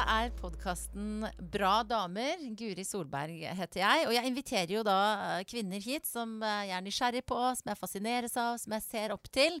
[0.00, 2.40] Dette er podkasten Bra damer.
[2.56, 4.06] Guri Solberg heter jeg.
[4.08, 4.94] Og jeg inviterer jo da
[5.34, 8.86] eh, kvinner hit som eh, jeg er nysgjerrig på, som jeg fascineres av, som jeg
[8.86, 9.58] ser opp til.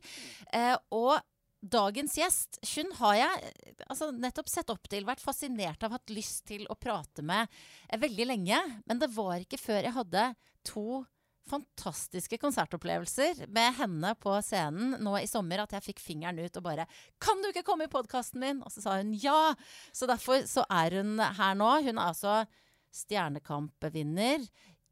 [0.56, 1.20] Eh, og
[1.60, 6.14] dagens gjest, hun har jeg eh, altså, nettopp sett opp til, vært fascinert av, hatt
[6.16, 7.60] lyst til å prate med
[8.00, 8.64] veldig lenge.
[8.88, 10.24] Men det var ikke før jeg hadde
[10.64, 11.02] to
[11.50, 16.64] fantastiske konsertopplevelser med henne på scenen nå i sommer at jeg fikk fingeren ut og
[16.64, 16.86] bare
[17.18, 19.54] 'Kan du ikke komme i podkasten min?' Og så sa hun ja.
[19.92, 21.70] Så derfor så er hun her nå.
[21.82, 22.46] Hun er altså
[22.90, 24.46] Stjernekamp-vinner.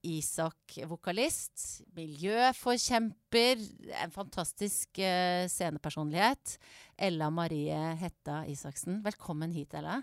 [0.07, 3.59] Isak-vokalist, miljøforkjemper,
[3.99, 6.55] en fantastisk uh, scenepersonlighet.
[6.97, 9.99] Ella Marie Hetta Isaksen, velkommen hit, Ella.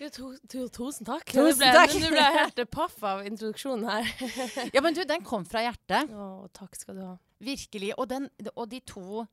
[0.00, 1.26] Jo, to, to, tusen takk.
[1.28, 1.92] Tusen ble, takk.
[2.00, 4.06] Nå ble jeg helt paff av introduksjonen her.
[4.74, 6.08] Ja, men du, den kom fra hjertet.
[6.16, 7.14] Å, takk skal du ha.
[7.44, 7.92] Virkelig.
[7.98, 9.26] Og, den, og de, to,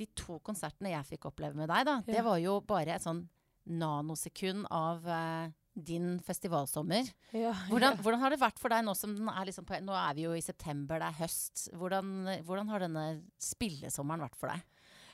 [0.00, 2.16] de to konsertene jeg fikk oppleve med deg, da, Ja.
[2.16, 3.26] det var jo bare et sånn
[3.70, 7.12] nanosekund av uh, din festivalsommer.
[7.36, 8.00] Ja, Hvordan, ja.
[8.00, 10.24] hvordan har det vært for deg nå som den er liksom på Nå er vi
[10.24, 11.68] jo i september, det er høst.
[11.76, 12.16] Hvordan,
[12.48, 13.04] hvordan har denne
[13.36, 14.64] spillesommeren vært for deg?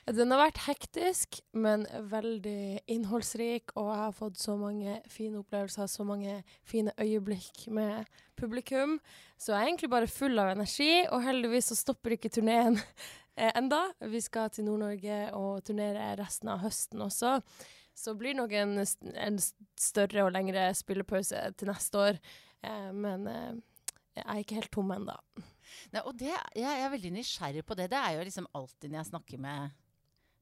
[0.07, 5.89] Den har vært hektisk, men veldig innholdsrik, og jeg har fått så mange fine opplevelser,
[5.91, 8.07] så mange fine øyeblikk med
[8.39, 9.01] publikum.
[9.35, 13.51] Så jeg er egentlig bare full av energi, og heldigvis så stopper ikke turneen eh,
[13.51, 13.81] enda.
[14.07, 17.33] Vi skal til Nord-Norge og turnere resten av høsten også.
[17.97, 18.77] Så blir det nok en,
[19.25, 19.39] en
[19.75, 22.21] større og lengre spillepause til neste år.
[22.63, 23.59] Eh, men eh,
[24.21, 25.17] jeg er ikke helt tom ennå.
[25.91, 27.89] Jeg, jeg er veldig nysgjerrig på det.
[27.91, 29.75] Det er jo liksom alltid når jeg snakker med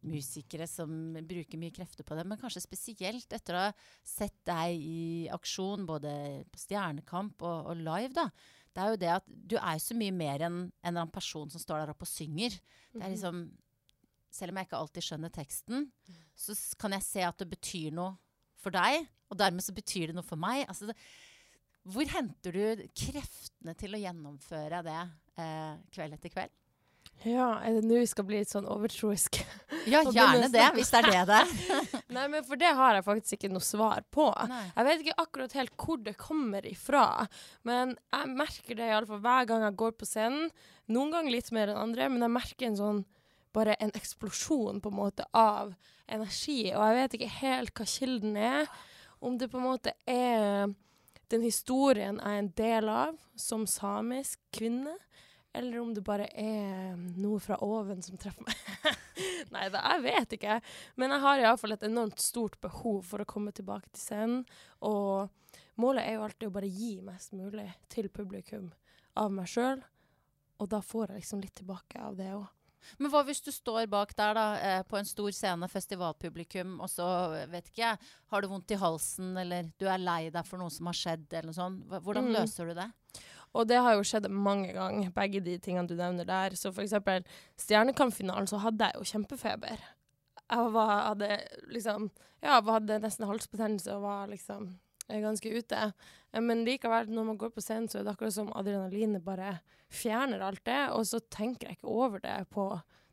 [0.05, 0.89] musikere som
[1.27, 3.73] bruker mye krefter på det, men kanskje spesielt etter å ha
[4.05, 5.01] sett deg i
[5.33, 6.13] aksjon både
[6.51, 8.29] på Stjernekamp og, og live, da.
[8.75, 11.51] Det er jo det at du er så mye mer enn en eller annen person
[11.51, 12.57] som står der oppe og synger.
[12.91, 13.47] Det er liksom
[14.35, 15.85] Selv om jeg ikke alltid skjønner teksten,
[16.35, 18.17] så kan jeg se at det betyr noe
[18.59, 20.65] for deg, og dermed så betyr det noe for meg.
[20.67, 20.95] Altså det,
[21.87, 24.97] hvor henter du kreftene til å gjennomføre det
[25.39, 26.51] eh, kveld etter kveld?
[27.23, 29.39] Ja, er det nå vi skal bli litt sånn overtroisk?
[29.89, 31.53] Ja, gjerne det, hvis det er det det er.
[32.17, 34.27] Nei, men for det har jeg faktisk ikke noe svar på.
[34.51, 34.61] Nei.
[34.75, 37.07] Jeg vet ikke akkurat helt hvor det kommer ifra,
[37.65, 40.51] men jeg merker det iallfall hver gang jeg går på scenen.
[40.91, 43.03] Noen ganger litt mer enn andre, men jeg merker en sånn
[43.55, 45.73] bare en eksplosjon på en måte av
[46.11, 48.67] energi, og jeg vet ikke helt hva kilden er.
[49.23, 50.67] Om det på en måte er
[51.33, 54.93] den historien jeg er en del av som samisk kvinne,
[55.57, 58.97] eller om det bare er noe fra oven som treffer meg.
[59.55, 60.57] Nei da, jeg vet ikke.
[60.99, 64.41] Men jeg har iallfall et enormt stort behov for å komme tilbake til scenen.
[64.83, 65.29] Og
[65.81, 68.71] målet er jo alltid å bare gi mest mulig til publikum
[69.15, 69.81] av meg sjøl.
[70.59, 72.45] Og da får jeg liksom litt tilbake av det òg.
[73.01, 76.89] Men hva hvis du står bak der da, eh, på en stor scene, festivalpublikum, og
[76.91, 77.97] så eh, vet ikke jeg,
[78.29, 81.25] har du vondt i halsen, eller du er lei deg for noe som har skjedd,
[81.31, 81.81] eller noe sånt.
[82.05, 82.35] Hvordan Mm.
[82.37, 82.85] løser du det?
[83.55, 86.55] Og det har jo skjedd mange ganger, begge de tingene du nevner der.
[86.59, 87.23] Så for eksempel
[87.61, 89.83] Stjernekampfinalen, så hadde jeg jo kjempefeber.
[90.45, 91.29] Jeg var, hadde
[91.73, 92.09] liksom
[92.43, 94.67] Ja, hadde nesten halsbetennelse og var liksom
[95.09, 95.87] eh, ganske ute.
[96.31, 99.55] Eh, Men likevel, når man går på scenen, så er det akkurat som adrenalinet bare
[99.89, 102.67] fjerner alt det, og så tenker jeg ikke over det på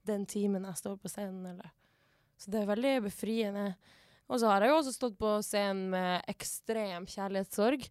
[0.05, 1.71] den timen jeg står på scenen, eller
[2.37, 3.77] Så det er veldig befriende.
[4.29, 7.85] Og så har jeg jo også stått på scenen med ekstrem kjærlighetssorg.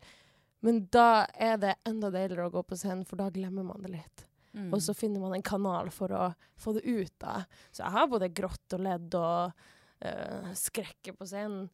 [0.65, 3.95] Men da er det enda deiligere å gå på scenen, for da glemmer man det
[3.95, 4.25] litt.
[4.53, 4.69] Mm.
[4.75, 7.13] Og så finner man en kanal for å få det ut.
[7.23, 7.41] da.
[7.71, 9.53] Så jeg har både grått og ledd og
[10.05, 11.69] uh, skrekker på scenen.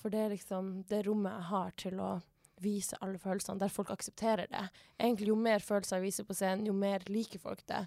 [0.00, 2.12] For det er liksom det rommet jeg har til å
[2.60, 4.66] vise alle følelsene, der folk aksepterer det.
[5.00, 7.86] Egentlig Jo mer følelser jeg viser på scenen, jo mer liker folk det.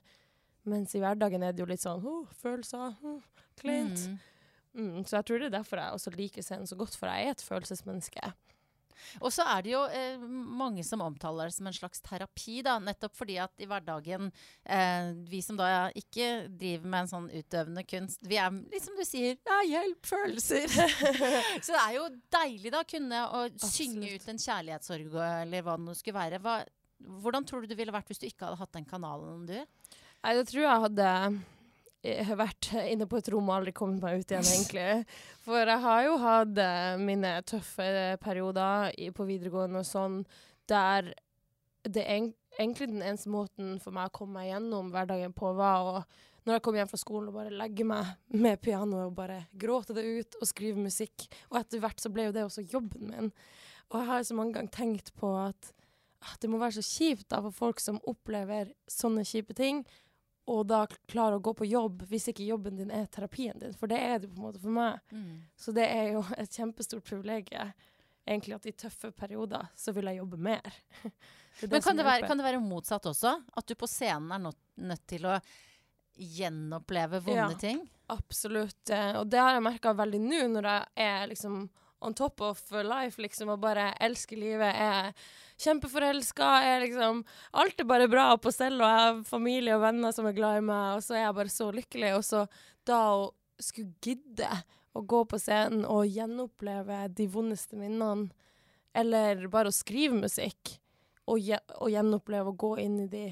[0.70, 3.20] Mens i hverdagen er det jo litt sånn oh, følelser, oh,
[3.60, 4.08] kleint.
[4.10, 4.20] Mm.
[4.74, 7.28] Mm, så jeg tror det er derfor jeg også liker scenen så godt, for jeg
[7.28, 8.31] er et følelsesmenneske.
[9.22, 12.78] Og så er det jo eh, mange som omtaler det som en slags terapi, da.
[12.84, 14.31] Nettopp fordi at i hverdagen,
[14.66, 18.98] eh, vi som da ikke driver med en sånn utøvende kunst, vi er litt som
[19.00, 20.69] du sier, ja, hjelp, følelser.
[21.66, 22.07] så det er jo
[22.38, 26.42] deilig da kunne å synge ut en kjærlighetssorg eller hva det nå skulle være.
[26.44, 26.60] Hva,
[27.24, 29.57] hvordan tror du det ville vært hvis du ikke hadde hatt den kanalen, du?
[30.24, 31.10] Nei, det tror jeg hadde
[32.04, 34.88] eh, vært inne på et rom og aldri kommet meg ut igjen, egentlig.
[35.46, 37.88] For jeg har jo hatt eh, mine tøffe
[38.24, 40.22] perioder på videregående og sånn,
[40.70, 41.14] der
[41.84, 46.06] det egentlig den eneste måten for meg å komme meg gjennom hverdagen på, var å
[46.44, 49.96] når jeg kom hjem fra skolen og bare legge meg med pianoet og bare gråte
[49.96, 51.28] det ut og skrive musikk.
[51.52, 53.32] Og etter hvert så ble jo det også jobben min.
[53.92, 55.72] Og jeg har så mange ganger tenkt på at
[56.24, 59.84] ah, det må være så kjipt da for folk som opplever sånne kjipe ting,
[60.48, 63.74] og da klarer å gå på jobb hvis ikke jobben din er terapien din.
[63.80, 65.00] For det er det på en måte for meg.
[65.56, 67.72] Så det er jo et kjempestort privilegium.
[68.28, 70.62] egentlig at i tøffe perioder så vil jeg jobbe mer.
[71.54, 73.31] Det det Men kan det, være, kan det være motsatt også?
[73.56, 74.57] At du på scenen er nødt,
[74.90, 75.36] nødt til å
[76.18, 77.57] gjenoppleve vonde Ja.
[77.62, 77.84] ting?
[78.10, 78.90] Absolutt.
[78.90, 81.69] eh, Og det har jeg merka veldig nå, når jeg er liksom
[82.04, 84.76] on top of life, liksom, og bare elsker livet.
[84.76, 85.14] Er
[85.64, 87.24] kjempeforelska, er liksom
[87.60, 90.60] Alt er bare bra på stell, og jeg har familie og venner som er glad
[90.60, 92.14] i meg, og så er jeg bare så lykkelig.
[92.18, 92.46] Og så
[92.88, 93.28] da å
[93.62, 94.50] skulle gidde
[94.94, 98.30] å gå på scenen og gjenoppleve de vondeste minnene,
[98.94, 100.76] eller bare å skrive musikk,
[101.26, 101.40] og,
[101.80, 103.26] og gjenoppleve å gå inn i de,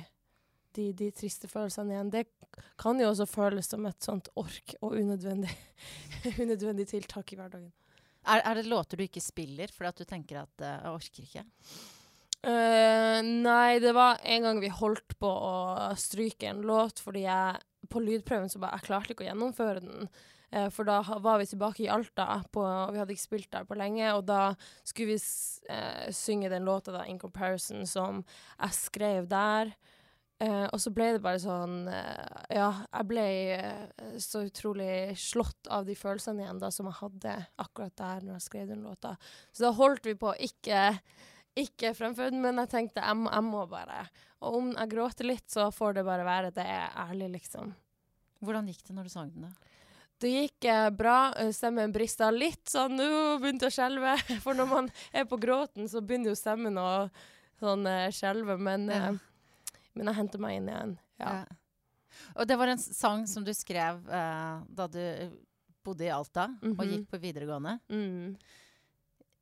[0.78, 2.24] de, de triste følelsene igjen, det
[2.80, 5.52] kan jo også føles som et sånt ork og unødvendig,
[6.44, 7.72] unødvendig tiltak i hverdagen.
[8.22, 11.26] Er, er det låter du ikke spiller fordi at du tenker at uh, jeg orker
[11.26, 11.46] ikke?
[12.42, 17.62] Uh, nei, det var en gang vi holdt på å stryke en låt fordi jeg
[17.92, 20.12] på lydprøven så bare Jeg klarte ikke å gjennomføre den.
[20.54, 23.78] Uh, for da var vi tilbake i Alta, på, vi hadde ikke spilt der på
[23.80, 24.52] lenge, og da
[24.84, 28.24] skulle vi synge den låta da, 'In Comparison', som
[28.60, 29.74] jeg skrev der.
[30.42, 35.70] Eh, og så ble det bare sånn eh, Ja, jeg ble eh, så utrolig slått
[35.70, 39.14] av de følelsene igjen da som jeg hadde akkurat der når jeg skrev den låta.
[39.54, 40.88] Så da holdt vi på å ikke
[41.62, 44.06] ikke fremføre den, men jeg tenkte jeg må, jeg må bare.
[44.42, 47.74] Og om jeg gråter litt, så får det bare være det er ærlig, liksom.
[48.42, 49.50] Hvordan gikk det når du sang den?
[49.50, 49.74] da?
[50.24, 51.18] Det gikk bra.
[51.52, 53.10] Stemmen brista litt sånn Nå
[53.42, 54.16] begynte jeg å skjelve.
[54.46, 56.88] For når man er på gråten, så begynner jo stemmen å
[57.60, 57.84] sånn
[58.16, 58.56] skjelve.
[58.56, 59.12] Men, Ja.
[59.96, 60.98] Men jeg henter meg inn igjen.
[61.20, 61.32] Ja.
[61.42, 61.46] Ja.
[62.36, 65.00] Og det var en sang som du skrev eh, da du
[65.84, 66.90] bodde i Alta og Mhm.
[66.92, 67.80] gikk på videregående.
[67.90, 68.36] Mm.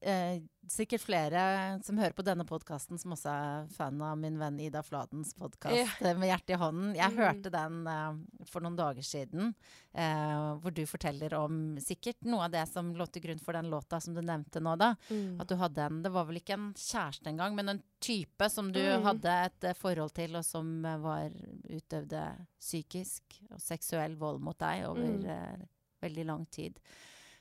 [0.01, 1.42] Eh, sikkert flere
[1.84, 5.75] som hører på denne podkasten, som også er fan av min venn Ida Fladens podkast
[6.00, 6.13] Ja.
[6.16, 6.94] med hjertet i hånden.
[6.96, 7.18] Jeg mm.
[7.19, 9.51] hørte den eh, for noen dager siden,
[9.94, 13.68] eh, hvor du forteller om sikkert noe av det som lå til grunn for den
[13.74, 14.94] låta som du nevnte nå, da.
[15.10, 15.42] Mm.
[15.42, 18.72] At du hadde en Det var vel ikke en kjæreste engang, men en type som
[18.72, 19.04] du Mm.
[19.04, 21.30] hadde et eh, forhold til, og som eh, var
[21.68, 22.24] utøvde
[22.62, 25.25] psykisk og seksuell vold mot deg over Mm.
[25.28, 25.66] eh,
[26.02, 26.80] veldig lang tid.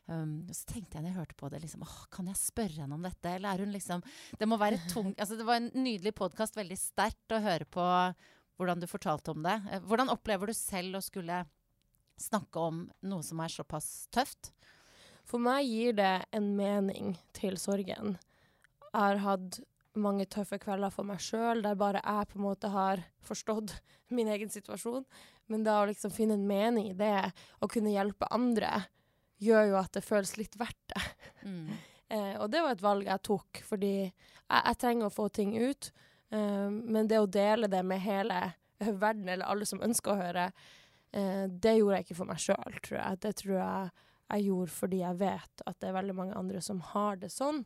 [0.08, 2.96] Um, så tenkte jeg når jeg hørte på det, liksom, åh, kan jeg spørre henne
[2.96, 3.28] om dette?
[3.28, 4.00] Eller er hun liksom
[4.40, 7.84] Det må være tung altså, Det var en nydelig podkast, veldig sterkt å høre på
[8.58, 9.54] hvordan du fortalte om det.
[9.70, 11.42] Eh, Hvordan opplever du selv å skulle
[12.18, 14.50] snakke om noe som er såpass tøft?
[15.28, 18.16] For meg gir det en mening til sorgen.
[18.88, 19.60] Jeg har hatt
[19.98, 23.76] mange tøffe kvelder for meg sjøl, der bare jeg på en måte har forstått
[24.14, 25.04] min egen situasjon.
[25.52, 27.30] Men da å liksom finne en mening i det,
[27.60, 28.86] og kunne hjelpe andre,
[29.42, 31.06] gjør jo at det føles litt verdt det.
[31.44, 31.70] Mm.
[32.08, 34.12] Eh, og det var et valg jeg tok, fordi jeg,
[34.48, 35.90] jeg trenger å få ting ut.
[36.32, 38.38] Eh, men det å dele det med hele
[39.02, 40.46] verden, eller alle som ønsker å høre,
[41.12, 43.20] eh, det gjorde jeg ikke for meg sjøl, tror jeg.
[43.26, 43.90] Det tror jeg
[44.28, 47.62] jeg gjorde fordi jeg vet at det er veldig mange andre som har det sånn,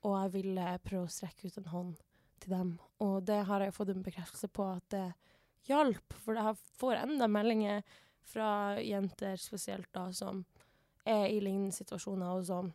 [0.00, 1.98] og jeg ville prøve å strekke ut en hånd
[2.40, 2.70] til dem.
[3.04, 5.06] Og det har jeg fått en bekreftelse på at det
[5.68, 7.84] hjalp, for jeg får enda meldinger
[8.30, 10.44] fra jenter spesielt da, som
[11.08, 12.72] er i lignende situasjoner, og som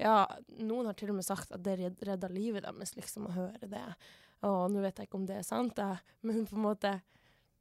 [0.00, 0.24] ja,
[0.64, 3.68] noen har til og med sagt at det red- redda livet deres, liksom, å høre
[3.68, 3.84] det.
[4.48, 5.98] Og nå vet jeg ikke om det er sant, da.
[6.24, 7.00] men på en måte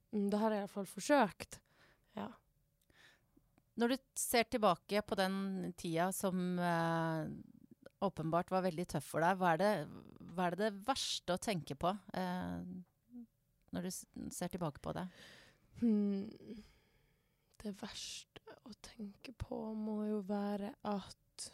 [0.10, 1.60] Da Det har jeg iallfall forsøkt.
[2.18, 2.30] Ja.
[3.78, 7.28] Når du ser tilbake på den tida som eh,
[8.02, 9.74] åpenbart var veldig tøff for deg, hva er det
[10.34, 12.64] hva er det, det verste å tenke på eh,
[13.76, 13.92] når du
[14.34, 15.06] ser tilbake på det?
[15.82, 16.26] Hmm.
[17.60, 18.29] Det verste
[18.68, 21.48] å tenke på må jo være at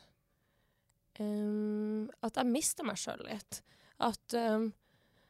[1.19, 3.61] um, At jeg mista meg sjøl litt.
[4.03, 4.71] At um,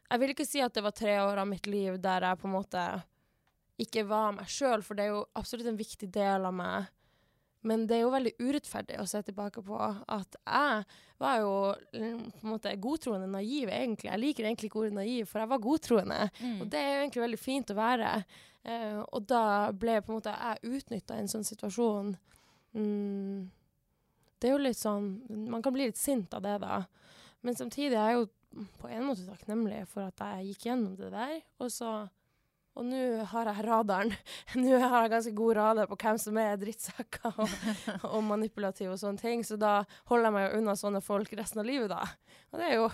[0.10, 2.50] Jeg vil ikke si at det var tre år av mitt liv der jeg på
[2.50, 2.86] en måte
[3.82, 6.86] ikke var meg sjøl, for det er jo absolutt en viktig del av meg.
[7.66, 10.84] Men det er jo veldig urettferdig å se tilbake på at jeg
[11.22, 11.54] var jo
[11.96, 14.12] mm, på en måte godtroende naiv, egentlig.
[14.12, 16.20] Jeg liker egentlig ikke ordet naiv, for jeg var godtroende.
[16.42, 16.60] Mm.
[16.62, 18.12] Og det er jo egentlig veldig fint å være.
[18.66, 19.44] Eh, og da
[19.74, 22.14] ble på en måte jeg utnytta i en sånn situasjon.
[22.78, 23.48] Mm,
[24.42, 25.06] det er jo litt sånn
[25.48, 26.84] Man kan bli litt sint av det, da.
[27.46, 31.12] Men samtidig er jeg jo på en måte takknemlig for at jeg gikk gjennom det
[31.14, 31.40] der.
[31.64, 31.96] Og så
[32.76, 33.02] og nå
[33.32, 34.12] har jeg radaren.
[34.60, 37.54] Nå har jeg ganske god radar på hvem som er drittsekker og,
[38.14, 39.78] og manipulative og sånne ting, så da
[40.12, 42.04] holder jeg meg jo unna sånne folk resten av livet, da.
[42.52, 42.90] Og det er jo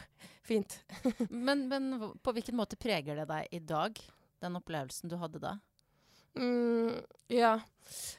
[0.45, 0.77] fint.
[1.29, 3.97] Men, men på hvilken måte preger det deg i dag,
[4.41, 5.55] den opplevelsen du hadde da?
[6.37, 7.57] Mm, ja.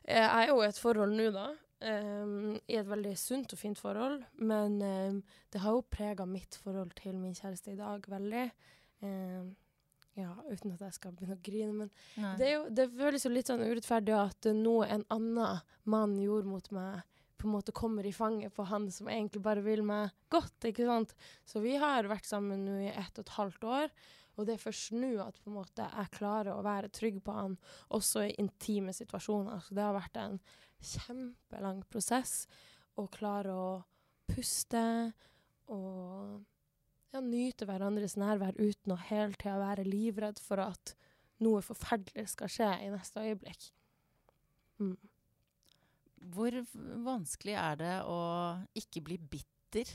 [0.07, 1.50] Jeg er jo i et forhold nå, da.
[1.83, 4.23] Um, I et veldig sunt og fint forhold.
[4.38, 5.19] Men um,
[5.52, 8.47] det har jo prega mitt forhold til min kjæreste i dag veldig.
[9.02, 9.50] Um,
[10.19, 11.73] ja, uten at jeg skal begynne å grine.
[11.85, 12.35] Men Nei.
[12.40, 16.71] det, jo, det føles jo litt sånn urettferdig at noe en annen mann gjorde mot
[16.75, 17.02] meg
[17.42, 20.69] på en måte kommer i fanget på han som egentlig bare vil meg godt.
[20.69, 21.14] ikke sant?
[21.45, 23.88] Så vi har vært sammen nå i ett og et halvt år.
[24.37, 27.35] Og det er først nå at på en måte jeg klarer å være trygg på
[27.35, 27.57] han,
[27.92, 29.59] også i intime situasjoner.
[29.66, 30.38] Så det har vært en
[30.78, 32.47] kjempelang prosess
[32.95, 33.69] å klare å
[34.31, 34.85] puste
[35.73, 36.40] og
[37.12, 40.95] ja, nyte hverandres nærvær uten å hele tida være livredd for at
[41.42, 43.66] noe forferdelig skal skje i neste øyeblikk.
[44.83, 44.95] Mm.
[46.33, 46.54] Hvor
[47.02, 48.19] vanskelig er det å
[48.78, 49.90] ikke bli bitter?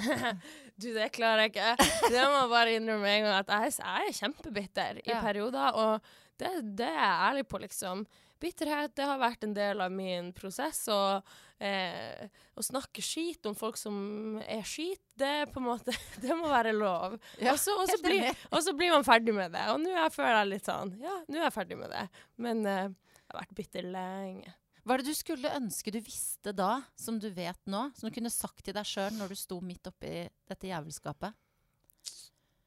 [0.80, 1.74] du, det klarer jeg ikke.
[2.08, 5.20] Det må jeg bare innrømme en gang at jeg, jeg er kjempebitter i Ja.
[5.24, 8.06] perioder, og det, det er jeg ærlig på, liksom.
[8.40, 11.26] Bitterhet det har vært en del av min prosess, og
[11.60, 15.92] eh, å snakke skit om folk som er skit, det på en måte
[16.24, 17.18] Det må være lov.
[17.40, 19.66] Ja, og, så, og, så blir, og så blir man ferdig med det.
[19.74, 22.06] Og nå er føler jeg litt sånn Ja, nå er jeg ferdig med det.
[22.40, 22.88] Men eh,
[23.20, 24.56] jeg har vært bitter lenge.
[24.80, 27.90] Hva er det du skulle ønske du visste da, som du vet nå?
[27.94, 31.36] Som du kunne sagt til deg sjøl når du sto midt oppi dette jævelskapet?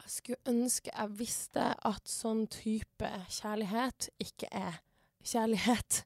[0.03, 4.81] Jeg skulle ønske jeg visste at sånn type kjærlighet ikke er
[5.27, 6.03] kjærlighet,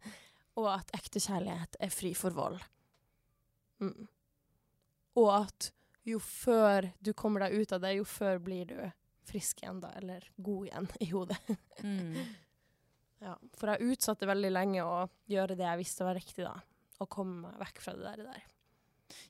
[0.58, 2.60] og at ekte kjærlighet er fri for vold.
[3.84, 4.08] Mm.
[5.18, 5.72] Og at
[6.08, 8.80] jo før du kommer deg ut av det, jo før blir du
[9.28, 11.42] frisk igjen, da, eller god igjen i hodet.
[11.84, 12.20] Mm.
[13.18, 16.52] Ja, for jeg utsatte veldig lenge å gjøre det jeg visste var riktig, da.
[17.02, 18.28] Og komme meg vekk fra det der.
[18.28, 18.44] der.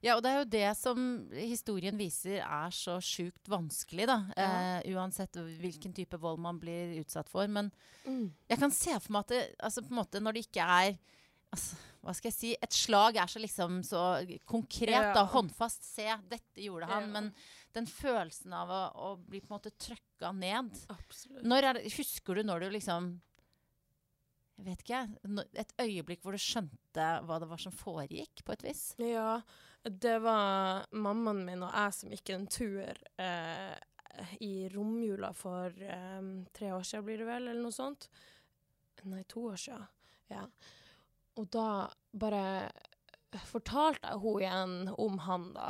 [0.01, 1.01] Ja, og det er jo det som
[1.34, 4.17] historien viser er så sjukt vanskelig, da.
[4.38, 4.48] Ja.
[4.81, 7.48] Eh, uansett hvilken type vold man blir utsatt for.
[7.48, 7.72] Men
[8.07, 8.31] Mm.
[8.50, 10.98] jeg kan se for meg at det, altså på en måte når det ikke er
[11.51, 11.75] altså,
[12.07, 12.51] Hva skal jeg si?
[12.63, 14.01] Et slag er så liksom så
[14.46, 15.13] konkret, Ja.
[15.13, 15.25] da.
[15.25, 15.84] Håndfast.
[15.84, 17.03] Se, dette gjorde han.
[17.03, 17.07] Ja.
[17.07, 17.34] Men
[17.74, 21.43] den følelsen av å, å bli på en måte trøkka ned Absolutt.
[21.43, 23.19] Når det, Husker du når du liksom
[24.68, 25.48] vet ikke, jeg.
[25.64, 28.84] Et øyeblikk hvor du skjønte hva det var som foregikk, på et vis?
[29.02, 29.40] Ja,
[29.88, 33.76] det var mammaen min og jeg som gikk en tur eh,
[34.44, 38.10] i romjula for eh, tre år siden, blir det vel, eller noe sånt.
[39.08, 39.88] Nei, to år siden.
[40.34, 40.44] Ja.
[41.38, 42.44] Og da bare
[43.48, 45.70] fortalte jeg henne igjen om han, da.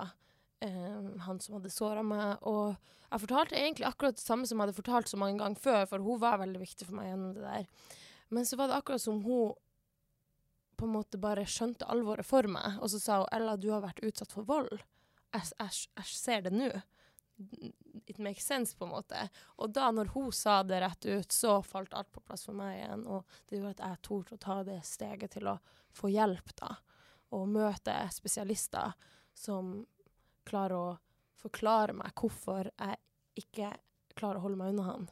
[0.63, 2.39] Eh, han som hadde såra meg.
[2.47, 2.75] Og
[3.11, 6.05] jeg fortalte egentlig akkurat det samme som jeg hadde fortalt så mange ganger før, for
[6.07, 7.97] hun var veldig viktig for meg gjennom det der.
[8.29, 9.55] Men så var det akkurat som hun
[10.77, 13.81] på en måte bare skjønte alvoret for meg, og så sa hun Ella, du har
[13.81, 14.83] vært utsatt for vold.
[15.33, 16.69] Jeg, ser det nå.
[18.05, 19.23] It makes sense, på en måte.
[19.57, 22.77] Og da når hun sa det rett ut, så falt alt på plass for meg
[22.77, 23.07] igjen.
[23.09, 25.57] Og det gjorde at jeg torde å ta det steget til å
[25.97, 26.75] få hjelp, da.
[27.33, 28.93] Og møte spesialister
[29.37, 29.79] som
[30.47, 30.95] klarer å
[31.37, 33.01] forklare meg hvorfor jeg
[33.37, 33.73] ikke
[34.17, 35.09] klarer å holde meg unna han.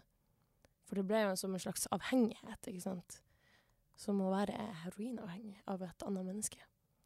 [0.85, 3.19] For det ble jo som en slags avhengighet, ikke sant.
[3.97, 6.59] Som å være heroinavhengig av et annet menneske.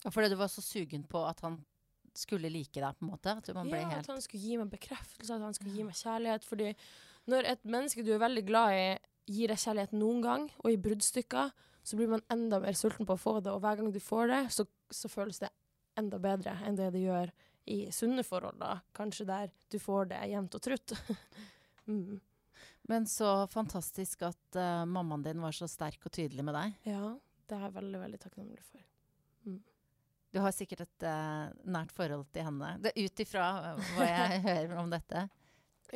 [0.04, 1.60] Ja, Fordi du var så sugen på at han
[2.18, 3.36] skulle like deg, på en måte?
[3.38, 6.48] At Ja, helt at han skulle gi meg bekreftelse, at han skulle gi meg kjærlighet.
[6.48, 6.74] Fordi
[7.30, 8.86] når et menneske du er veldig glad i,
[9.30, 11.52] gir deg kjærlighet noen gang, og i bruddstykker,
[11.84, 13.54] så blir man enda mer sulten på å få det.
[13.54, 15.52] Og hver gang du får det, så, så føles det
[16.00, 17.32] enda bedre enn det det gjør
[17.70, 18.80] i sunne forhold, da.
[18.98, 20.96] Kanskje der du får det jevnt og trutt.
[21.90, 22.18] mm.
[22.89, 26.77] Men så fantastisk at uh, mammaen din var så sterk og tydelig med deg.
[26.89, 27.12] Ja,
[27.46, 28.81] det er jeg veldig, veldig takknemlig for.
[30.34, 32.75] Du har sikkert et uh, nært forhold til henne.
[32.81, 35.24] Det er Ut ifra eh, hva jeg hører om dette.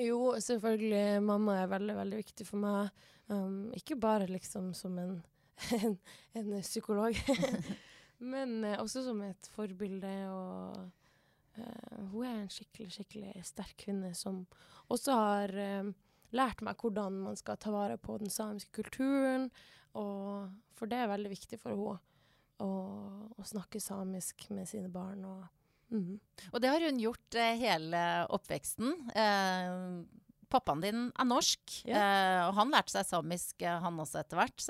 [0.01, 1.21] Jo, selvfølgelig.
[1.25, 3.03] Mamma er veldig, veldig viktig for meg.
[3.29, 5.19] Um, ikke bare liksom som en,
[5.79, 5.97] en,
[6.38, 7.17] en psykolog,
[8.33, 10.13] men også som et forbilde.
[10.33, 11.62] Og
[12.09, 14.43] hun er en skikkelig, skikkelig sterk kvinne som
[14.93, 15.57] også har
[16.34, 19.50] lært meg hvordan man skal ta vare på den samiske kulturen.
[20.00, 22.00] Og, for det er veldig viktig for henne
[22.63, 22.72] å,
[23.38, 25.24] å snakke samisk med sine barn.
[25.28, 25.46] Og,
[25.94, 26.18] mm.
[26.52, 28.94] Og det har hun gjort eh, hele oppveksten.
[29.13, 29.80] Eh,
[30.54, 34.68] pappaen din er norsk, eh, og han lærte seg samisk, eh, han også, etter hvert.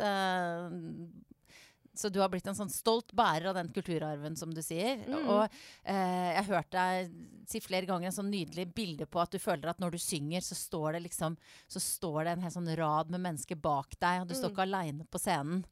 [1.95, 5.03] Så, du har blitt en sånn stolt bærer av den kulturarven, som du sier.
[5.05, 5.27] Mm.
[5.29, 7.11] Og eh, jeg har hørt deg
[7.49, 10.41] si flere ganger en sånn nydelig bilde på at du føler at når du synger,
[10.41, 11.35] så står det liksom
[11.69, 14.55] Så står det en hel sånn rad med mennesker bak deg, og du står Mm.
[14.55, 15.63] ikke aleine på scenen.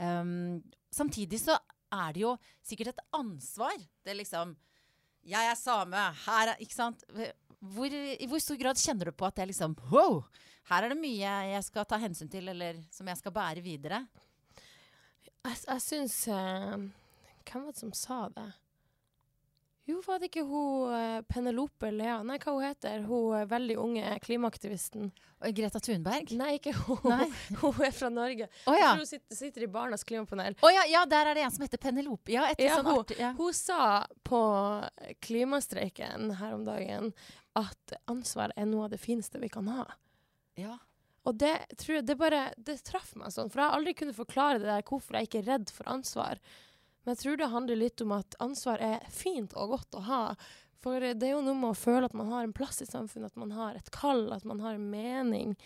[0.00, 1.58] Um, samtidig så
[1.92, 2.32] er det jo
[2.64, 3.76] sikkert et ansvar.
[4.04, 4.56] Det er liksom
[5.26, 5.96] Jeg er same.
[6.24, 7.04] Her er Ikke sant?
[7.60, 10.22] Hvor, I hvor stor grad kjenner du på at det er liksom Wow!
[10.70, 14.00] Her er det mye jeg skal ta hensyn til, eller som jeg skal bære videre.
[15.46, 16.76] Jeg, jeg syns eh,
[17.46, 18.46] Hvem var det som sa det?
[19.86, 22.16] Jo, var det ikke hun eh, Penelope Lea?
[22.26, 23.36] Nei, hva hun heter hun?
[23.38, 25.12] er veldig unge klimaaktivisten.
[25.54, 26.32] Greta Thunberg?
[26.34, 27.04] Nei, ikke hun.
[27.06, 27.28] Nei.
[27.60, 28.48] hun er fra Norge.
[28.66, 30.58] Å Jeg tror hun sitter, sitter i Barnas klimapanel.
[30.58, 32.34] Å ja, ja, der er det en som heter Penelope.
[32.34, 33.30] Ja, Ja, hun- artig ja.
[33.38, 33.78] Hun sa
[34.26, 34.42] på
[35.22, 37.12] klimastreiken her om dagen
[37.56, 39.86] at ansvar er noe av det fineste vi kan ha.
[40.58, 40.80] ja.
[41.26, 44.18] Og det tror jeg, det bare, det traff meg sånn, for jeg har aldri kunnet
[44.18, 46.38] forklare det der hvorfor jeg ikke er redd for ansvar.
[47.02, 50.22] Men jeg tror det handler litt om at ansvar er fint og godt å ha.
[50.82, 53.34] For det er jo noe med å føle at man har en plass i samfunnet,
[53.34, 55.56] at man har et kall, at man har en mening.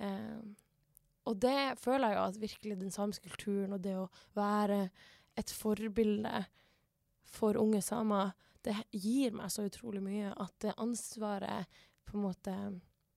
[0.00, 0.40] Eh,
[1.28, 4.08] og det føler jeg jo at virkelig den samiske kulturen og det å
[4.38, 4.86] være
[5.40, 6.46] et forbilde
[7.28, 8.32] for unge samer,
[8.64, 11.68] det gir meg så utrolig mye at det ansvaret
[12.08, 12.56] på en måte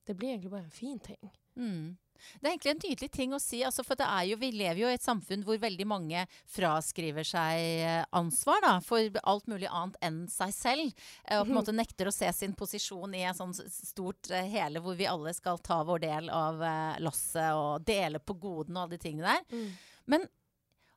[0.04, 1.32] Det blir egentlig bare en fin ting.
[1.60, 1.98] Mm.
[2.40, 3.58] Det er egentlig en nydelig ting å si.
[3.68, 6.22] Altså, for det er jo, vi lever jo i et samfunn hvor veldig mange
[6.54, 10.94] fraskriver seg eh, ansvar da, for alt mulig annet enn seg selv.
[11.28, 14.48] eh, Og på en måte nekter å se sin posisjon i et sånt stort eh,
[14.54, 16.64] hele hvor vi alle skal ta vår del av
[17.04, 19.68] lasset og dele på godene og alle de tingene der.
[20.08, 20.24] Men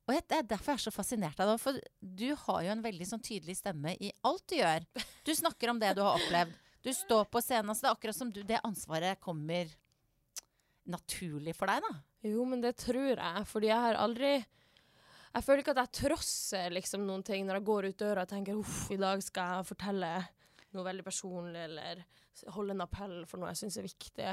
[0.07, 1.57] og jeg, Det er derfor jeg er så fascinert av det.
[1.59, 4.87] For du har jo en veldig sånn tydelig stemme i alt du gjør.
[5.27, 6.53] Du snakker om det du har opplevd.
[6.87, 7.75] Du står på scenen.
[7.75, 9.67] Så det er akkurat som du, det ansvaret kommer
[10.91, 11.95] naturlig for deg, da.
[12.27, 14.35] Jo, men det tror jeg, fordi jeg har aldri
[15.37, 18.31] Jeg føler ikke at jeg trosser liksom noen ting når jeg går ut døra og
[18.31, 20.13] tenker uff, i dag skal jeg fortelle
[20.73, 22.01] noe veldig personlig eller
[22.55, 24.31] holde en appell for noe jeg syns er viktig.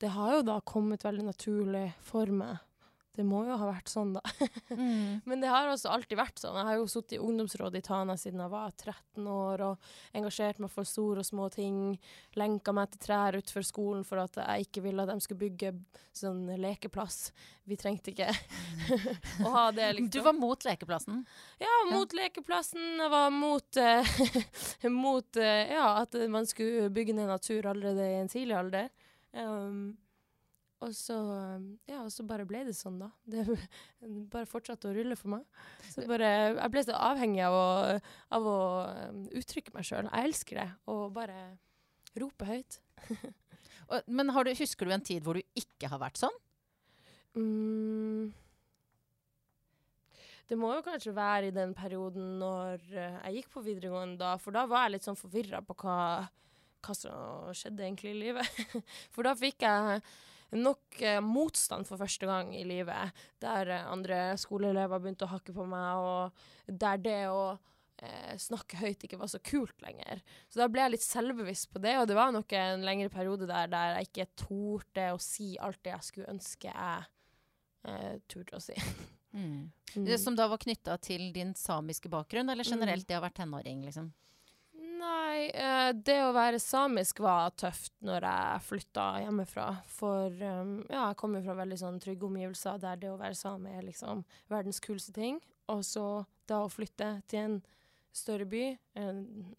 [0.00, 2.56] Det har jo da kommet veldig naturlig for meg.
[3.16, 4.20] Det må jo ha vært sånn, da.
[5.28, 6.58] Men det har også alltid vært sånn.
[6.60, 10.60] Jeg har jo sittet i ungdomsrådet i Tana siden jeg var 13 år og engasjert
[10.60, 11.78] meg for store og små ting.
[12.36, 15.72] Lenka meg til trær utenfor skolen for at jeg ikke ville at de skulle bygge
[16.16, 17.30] sånn lekeplass.
[17.66, 18.28] Vi trengte ikke
[19.46, 20.12] å ha det, liksom.
[20.12, 21.24] Du var mot lekeplassen.
[21.62, 22.88] Ja, mot lekeplassen.
[23.00, 24.16] Jeg var mot, eh,
[24.92, 28.92] mot eh, ja, at man skulle bygge ned natur allerede i en tidlig alder.
[29.36, 29.96] Um,
[30.86, 31.16] og så,
[31.90, 33.10] ja, og så bare ble det sånn, da.
[33.26, 33.44] Det
[34.32, 35.44] bare fortsatte å rulle for meg.
[35.90, 37.68] Så bare, jeg ble så avhengig av å,
[38.38, 38.58] av å
[39.10, 40.10] um, uttrykke meg sjøl.
[40.10, 40.68] Jeg elsker det.
[40.92, 41.40] Og bare
[42.20, 42.80] rope høyt.
[44.18, 46.42] Men har du, husker du en tid hvor du ikke har vært sånn?
[47.36, 48.32] Mm.
[50.46, 54.36] Det må jo kanskje være i den perioden når eh, jeg gikk på videregående, da,
[54.38, 55.98] for da var jeg litt sånn forvirra på hva,
[56.86, 58.62] hva som skjedde egentlig i livet.
[59.14, 60.00] for da fikk jeg
[60.54, 65.54] nok eh, motstand for første gang i livet, der eh, andre skoleelever begynte å hakke
[65.56, 67.56] på meg, og der det å
[68.02, 70.22] eh, snakke høyt ikke var så kult lenger.
[70.48, 73.48] Så da ble jeg litt selvbevisst på det, og det var nok en lengre periode
[73.48, 77.08] der, der jeg ikke torde å si alt det jeg skulle ønske jeg
[77.90, 78.76] eh, turte å si.
[79.36, 79.66] Mm.
[80.06, 83.82] Det Som da var knytta til din samiske bakgrunn, eller generelt det å være tenåring?
[83.84, 84.10] liksom?
[84.96, 89.66] Nei, eh, det å være samisk var tøft når jeg flytta hjemmefra.
[89.92, 93.74] For um, ja, jeg kommer fra veldig sånn trygge omgivelser der det å være same
[93.76, 95.40] er liksom verdens kuleste ting.
[95.72, 96.06] Og så
[96.48, 97.56] da å flytte til en
[98.16, 98.62] større by,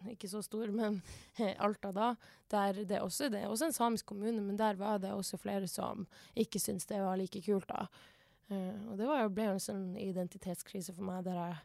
[0.10, 0.96] ikke så stor, men
[1.66, 2.08] Alta da,
[2.50, 5.68] der det også det er også en samisk kommune, men der var det også flere
[5.70, 7.84] som ikke syntes det var like kult da.
[8.50, 11.60] Eh, og det jo- ble jo en sånn identitetskrise for meg der jeg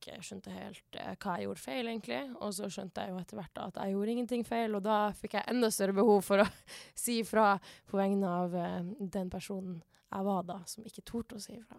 [0.00, 2.22] ikke skjønte helt eh, hva jeg gjorde feil, egentlig.
[2.40, 5.38] Og så skjønte jeg jo etter hvert at jeg gjorde ingenting feil, og da fikk
[5.38, 6.48] jeg enda større behov for å
[7.04, 7.52] si ifra
[7.90, 9.78] på vegne av eh, den personen
[10.10, 11.78] jeg var da, som ikke torde å si ifra.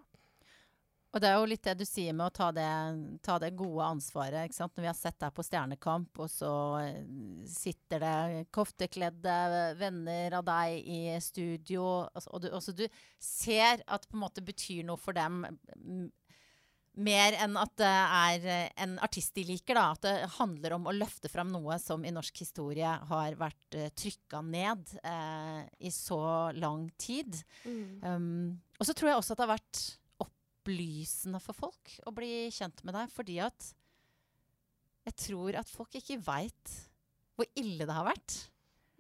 [1.11, 2.69] Og det er jo litt det du sier med å ta det,
[3.25, 4.45] ta det gode ansvaret.
[4.47, 4.71] ikke sant?
[4.77, 7.01] Når vi har sett deg på Stjernekamp, og så eh,
[7.51, 9.35] sitter det koftekledde
[9.79, 12.85] venner av deg i studio, altså, og du, også du
[13.19, 15.43] ser at det på en måte betyr noe for dem
[16.99, 19.77] mer enn at det er eh, en artist de liker.
[19.77, 23.77] da, At det handler om å løfte fram noe som i norsk historie har vært
[23.79, 27.39] uh, trykka ned uh, i så lang tid.
[28.03, 29.83] Um, og så tror jeg også at det har vært
[30.27, 33.71] opplysende for folk å bli kjent med deg, fordi at
[35.07, 36.75] jeg tror at folk ikke veit
[37.39, 38.35] hvor ille det har vært.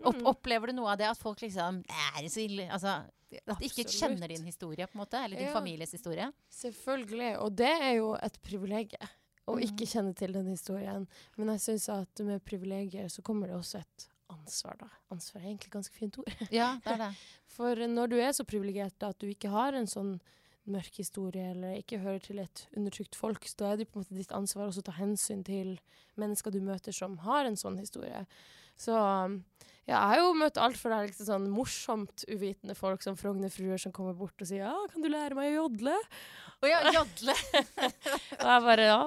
[0.01, 0.25] Opp, Mm.
[0.31, 2.65] opplever du noe av det at folk liksom Er det så ille?
[2.73, 3.03] Altså,
[3.39, 5.53] at de ikke kjenner din historie, på en måte, eller din Ja.
[5.55, 6.31] families historie.
[6.49, 9.09] Selvfølgelig, og det er jo et privilegium
[9.47, 9.63] å mm.
[9.67, 11.07] ikke kjenne til den historien.
[11.37, 14.89] Men jeg syns at med privilegier så kommer det også et ansvar, da.
[15.11, 16.35] Ansvar er egentlig et ganske fint ord.
[16.51, 17.09] Ja, det er det.
[17.55, 20.19] For når du er så privilegert at du ikke har en sånn
[20.71, 24.05] mørk historie, eller ikke hører til et undertrykt folk, så da er det på en
[24.05, 25.73] måte ditt ansvar også å ta hensyn til
[26.21, 28.23] mennesker du møter som har en sånn historie.
[28.79, 29.41] Så um,
[29.89, 33.93] ja, jeg har jo møtt alt fra liksom sånn morsomt uvitende folk som Frognerfruer som
[33.95, 35.97] kommer bort og sier 'ja, kan du lære meg å jodle?'
[36.61, 37.33] Å ja, jodle.
[38.37, 38.99] Og jeg bare ja,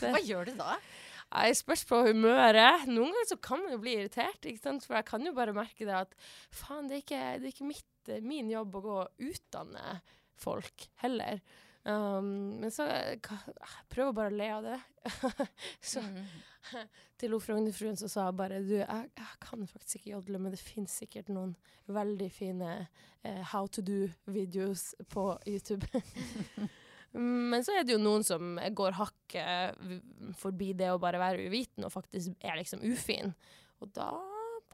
[0.00, 0.12] det.
[0.14, 0.78] Hva gjør du da?
[1.26, 2.86] Jeg spørs på humøret.
[2.88, 5.92] Noen ganger så kan man jo bli irritert, for jeg kan jo bare merke det
[5.92, 6.14] at
[6.48, 9.98] faen, det er ikke, det er ikke mitt, min jobb å gå og utdanne
[10.40, 11.42] folk heller.
[11.86, 12.88] Um, men så
[13.92, 14.78] prøver jeg bare å le av det.
[15.92, 16.24] så Mm.
[17.20, 20.54] til hun Frognerfruen så sa jeg bare du, jeg, jeg kan faktisk ikke jodle, men
[20.54, 21.54] det finnes sikkert noen
[21.86, 25.86] veldig fine uh, how to do-videos på YouTube.
[27.52, 29.78] men så er det jo noen som går hakket
[30.40, 33.34] forbi det å bare være uviten og faktisk er liksom ufin.
[33.80, 34.10] Og da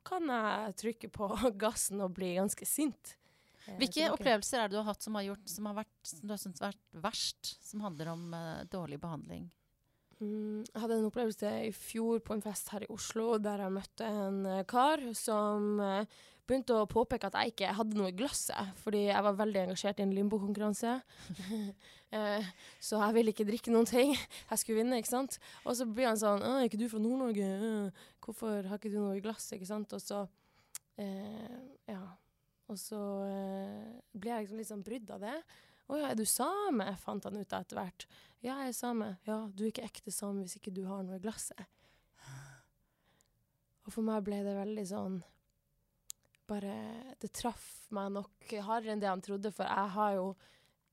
[0.07, 1.29] kan jeg trykke på
[1.62, 3.16] gassen og bli ganske sint.
[3.66, 6.27] Eh, Hvilke opplevelser er det du har hatt som har, gjort, som har, vært, som
[6.27, 9.48] du har syntes vært verst, som handler om uh, dårlig behandling?
[10.22, 13.75] Mm, jeg hadde en opplevelse i fjor på en fest her i Oslo der jeg
[13.75, 15.81] møtte en eh, kar som
[16.48, 20.01] begynte å påpeke at jeg ikke hadde noe i glasset, fordi jeg var veldig engasjert
[20.01, 20.94] i en limbokonkurranse.
[22.18, 22.48] eh,
[22.83, 24.14] så jeg ville ikke drikke noen ting.
[24.51, 25.38] Jeg skulle vinne, ikke sant.
[25.64, 27.92] Og så blir han sånn 'Er ikke du fra Nord-Norge?
[28.25, 29.92] Hvorfor har ikke du noe i glasset?' Ikke sant.
[29.92, 30.27] Og så
[30.98, 32.03] eh, Ja.
[32.73, 35.37] Og så eh, ble jeg liksom litt sånn brydd av det.
[35.93, 38.07] 'Å ja, er du same?' fant han ut av etter hvert.
[38.41, 41.19] 'Ja, jeg er same.' 'Ja, du er ikke ekte same hvis ikke du har noe
[41.19, 41.67] i glasset.'
[43.83, 45.21] Og for meg ble det veldig sånn
[46.47, 46.75] Bare
[47.21, 50.27] Det traff meg nok hardere enn det han trodde, for jeg har jo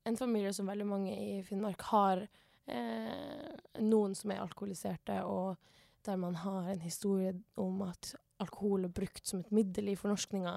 [0.08, 2.22] en familie som veldig mange i Finnmark har
[2.68, 3.50] eh,
[3.82, 5.58] noen som er alkoholiserte, og
[6.06, 10.56] der man har en historie om at alkohol er brukt som et middel i fornorskninga.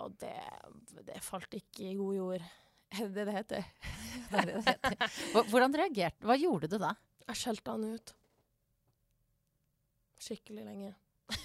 [0.00, 0.34] Og det,
[1.06, 2.44] det falt ikke i god jord.
[2.92, 3.68] Er det det det heter?
[4.30, 5.20] Det er det det heter.
[5.52, 6.94] Hvordan reagerte Hva gjorde du da?
[7.28, 8.14] Jeg skjelte han ut.
[10.22, 10.92] Skikkelig lenge.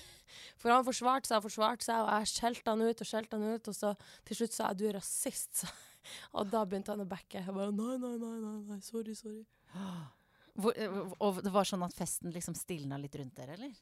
[0.62, 3.56] For han forsvarte seg og forsvarte seg, og jeg skjelte han ut og skjelte han
[3.58, 3.70] ut.
[3.72, 3.94] Og så
[4.28, 5.72] til slutt sa jeg 'du er rasist', sa.
[6.40, 7.44] Og da begynte han å backe.
[7.44, 9.46] Jeg bare 'nei, nei, nei, nei, nei sorry, sorry'.
[10.58, 10.90] Hvor, eh,
[11.22, 13.76] og det var sånn at festen liksom stilna litt rundt dere, eller?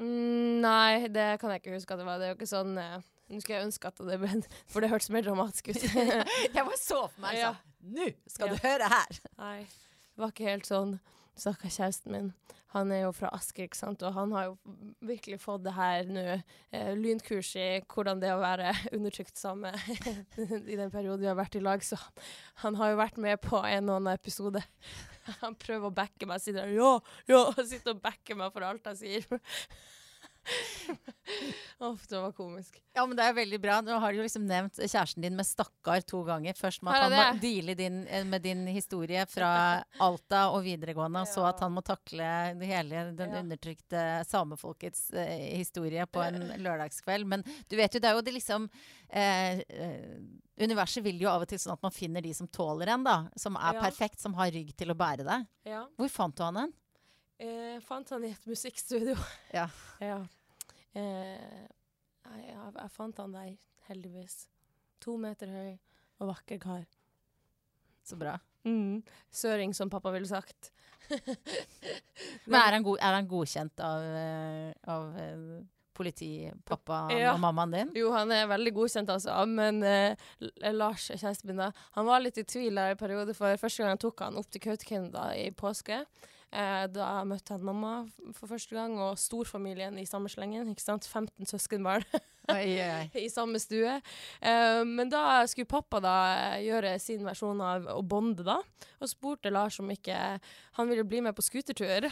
[0.00, 2.18] Mm, nei, det kan jeg ikke huske at det var.
[2.18, 2.96] Det er jo ikke sånn eh,
[3.32, 4.30] Nå skulle jeg ønske at det ble
[4.72, 5.84] For det hørtes mer dramatisk ut.
[6.52, 7.52] Jeg bare så for meg Ja.
[7.54, 8.56] sånn Nå skal Ja.
[8.56, 9.20] du høre her!
[9.38, 10.96] Nei, det var ikke helt sånn.
[11.38, 12.26] Stakkars kjæresten min.
[12.74, 14.54] Han er jo fra Asker, ikke sant, og han har jo
[15.04, 16.22] virkelig fått det her nå.
[16.72, 21.36] Eh, lynkurs i hvordan det er å være undertrykt same i den perioden vi har
[21.36, 21.84] vært i lag.
[21.84, 21.98] Så
[22.64, 24.62] han har jo vært med på en og annen episode.
[25.42, 26.92] Han prøver å backe meg, der ja,
[27.30, 29.42] ja, og sitter og backer meg for alt jeg sier.
[31.82, 32.76] Uff, det var komisk.
[32.94, 33.80] Ja, men det er veldig bra.
[33.82, 36.54] Nå har du liksom nevnt kjæresten din med stakkar to ganger.
[36.58, 39.48] Først med at han må deale din, eh, med din historie fra
[40.06, 42.28] Alta og videregående, og så at han må takle
[42.62, 43.40] hele den Ja.
[43.42, 47.26] undertrykte samefolkets eh, historie på en lørdagskveld.
[47.26, 48.68] Men du vet jo, det er jo det liksom
[49.10, 50.06] eh, eh,
[50.62, 53.14] Universet vil jo av og til sånn at man finner de som tåler en, da.
[53.40, 53.80] Som er Ja.
[53.82, 55.46] perfekt, som har rygg til å bære deg.
[55.66, 55.86] Ja.
[55.98, 56.74] Hvor fant du han hen?
[57.38, 59.16] Eh, fant han i et musikkstudio.
[59.54, 59.68] Ja.
[60.10, 60.20] ja.
[60.94, 61.66] Eh,
[62.32, 63.54] jeg, jeg fant han der,
[63.88, 64.44] heldigvis.
[65.02, 65.72] To meter høy
[66.22, 66.84] og vakker kar.
[68.06, 68.36] Så bra.
[68.66, 69.00] Mm.
[69.34, 70.70] Søring, som pappa ville sagt.
[72.46, 75.46] Men er han, god, er han godkjent av, eh, av eh,
[75.98, 77.32] politipappa Ja.
[77.34, 77.90] og mammaen din?
[77.98, 79.34] Jo, han er veldig godkjent, altså.
[79.50, 80.14] Men eh,
[80.72, 83.34] Lars, kjæresten min, da, han var litt i tvil der i periode.
[83.38, 86.04] For første gang jeg tok han opp til Kautokeino i påske.
[86.52, 87.92] Eh, da møtte han mamma
[88.36, 90.68] for første gang, og storfamilien i samme slengen.
[90.68, 91.06] ikke sant?
[91.08, 92.04] 15 søskenbarn.
[93.16, 93.94] I samme stue.
[94.44, 98.58] Eh, men da skulle pappa da eh, gjøre sin versjon av å bonde, da.
[99.00, 100.18] Og spurte Lars om ikke
[100.76, 102.10] han ville bli med på skutertur.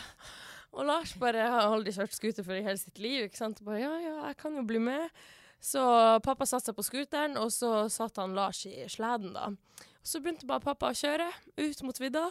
[0.72, 3.26] Og Lars bare har aldri kjørt scooter før i hele sitt liv.
[3.26, 3.60] ikke sant?
[3.66, 5.20] Bare, ja, ja, jeg kan jo bli med.
[5.60, 5.82] Så
[6.24, 9.50] pappa satte seg på scooteren, og så satt han Lars i sleden, da.
[10.00, 11.26] Og så begynte bare pappa å kjøre
[11.60, 12.30] ut mot vidda.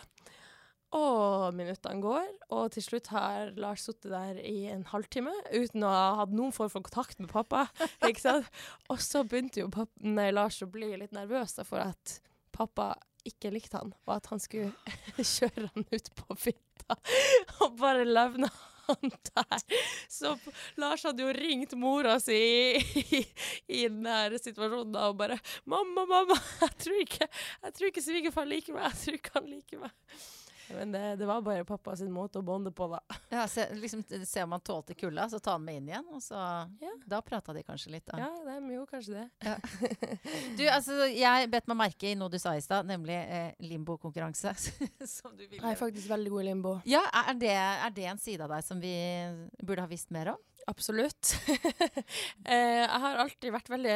[0.98, 5.92] Og minuttene går, og til slutt har Lars sittet der i en halvtime uten å
[5.94, 7.68] ha hatt noen form for kontakt med pappa.
[8.10, 8.50] ikke sant?
[8.90, 12.18] Og så begynte jo pappa, nei, Lars å bli litt nervøs for at
[12.56, 12.96] pappa
[13.28, 14.74] ikke likte han, og at han skulle
[15.36, 16.98] kjøre han ut på fitta
[17.62, 18.50] og bare levne
[18.90, 19.64] han der.
[20.10, 20.34] Så
[20.82, 22.40] Lars hadde jo ringt mora si
[22.80, 23.22] i,
[23.68, 25.38] i, den der situasjonen da, og bare
[25.70, 28.90] 'Mamma, mamma, jeg tror ikke, jeg tror ikke svigerfar liker meg.
[28.90, 30.39] Jeg tror ikke han liker meg.'
[30.76, 33.00] Men det, det var bare pappa sin måte å bonde på, da.
[33.32, 36.08] Ja, se, liksom, se om han tålte kulda, så ta han med inn igjen.
[36.14, 36.36] Og så,
[36.82, 36.94] Ja.
[37.10, 38.06] Da prata de kanskje litt.
[38.10, 38.20] Da.
[38.22, 39.56] Ja, de gjorde kanskje det.
[40.60, 44.54] Du, altså, jeg bet meg merke i noe du sa i stad, nemlig eh, limbokonkurranse.
[45.18, 45.62] som du ville.
[45.64, 46.76] Jeg er faktisk veldig god i limbo.
[46.90, 48.94] Ja, er det, er det en side av deg som vi
[49.64, 50.46] burde ha visst mer om?
[50.70, 51.34] Absolutt.
[52.46, 53.96] eh, jeg har alltid vært veldig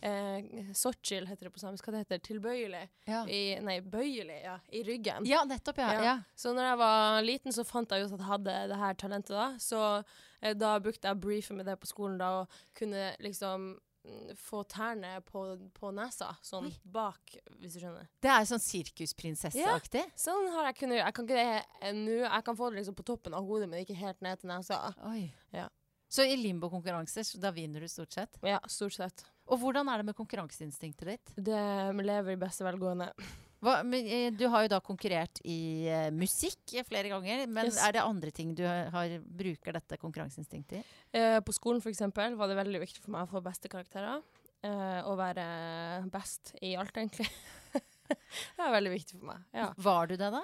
[0.00, 1.86] eh, Sochil, heter det på samisk.
[1.86, 2.84] Hva det heter Tilbøyelig.
[3.10, 3.22] Ja.
[3.28, 4.58] I, nei, bøyelig, ja.
[4.72, 5.28] I ryggen.
[5.28, 5.80] ja, nettopp.
[5.82, 5.94] Ja.
[5.94, 6.04] Ja.
[6.08, 6.18] ja.
[6.38, 9.34] Så når jeg var liten, så fant jeg ut at jeg hadde det her talentet
[9.34, 9.48] da.
[9.62, 9.80] Så
[10.40, 14.64] eh, da brukte jeg briefe med det på skolen da, og kunne liksom mm, få
[14.70, 15.44] tærne på,
[15.76, 18.10] på nesa, sånn bak, hvis du skjønner.
[18.24, 20.04] Det er sånn sirkusprinsesseaktig.
[20.20, 21.06] Sånn har jeg kunnet gjøre.
[21.08, 22.18] Jeg kan ikke det nå.
[22.24, 24.84] Jeg kan få det liksom på toppen av hodet, men ikke helt ned til nesa.
[25.10, 25.26] Oi.
[25.54, 25.70] Ja.
[26.14, 28.36] Så i limbo-konkurranser, da vinner du stort sett?
[28.46, 29.24] Ja, stort sett.
[29.50, 31.32] Og hvordan er det med konkurranseinstinktet ditt?
[31.48, 31.62] Det
[32.06, 33.08] lever i beste velgående.
[33.64, 37.80] Hva, men, eh, du har jo da konkurrert i uh, musikk flere ganger, men Yes.
[37.82, 40.84] er det andre ting du har, bruker dette konkurranseinstinktet i?
[41.16, 44.22] Uh, på skolen eksempel var det veldig viktig for meg å få beste karakterer.
[44.64, 45.42] Og være
[46.08, 47.26] best i alt, egentlig.
[48.08, 49.42] det er veldig viktig for meg.
[49.52, 49.66] Ja.
[49.76, 50.40] Var du det, da?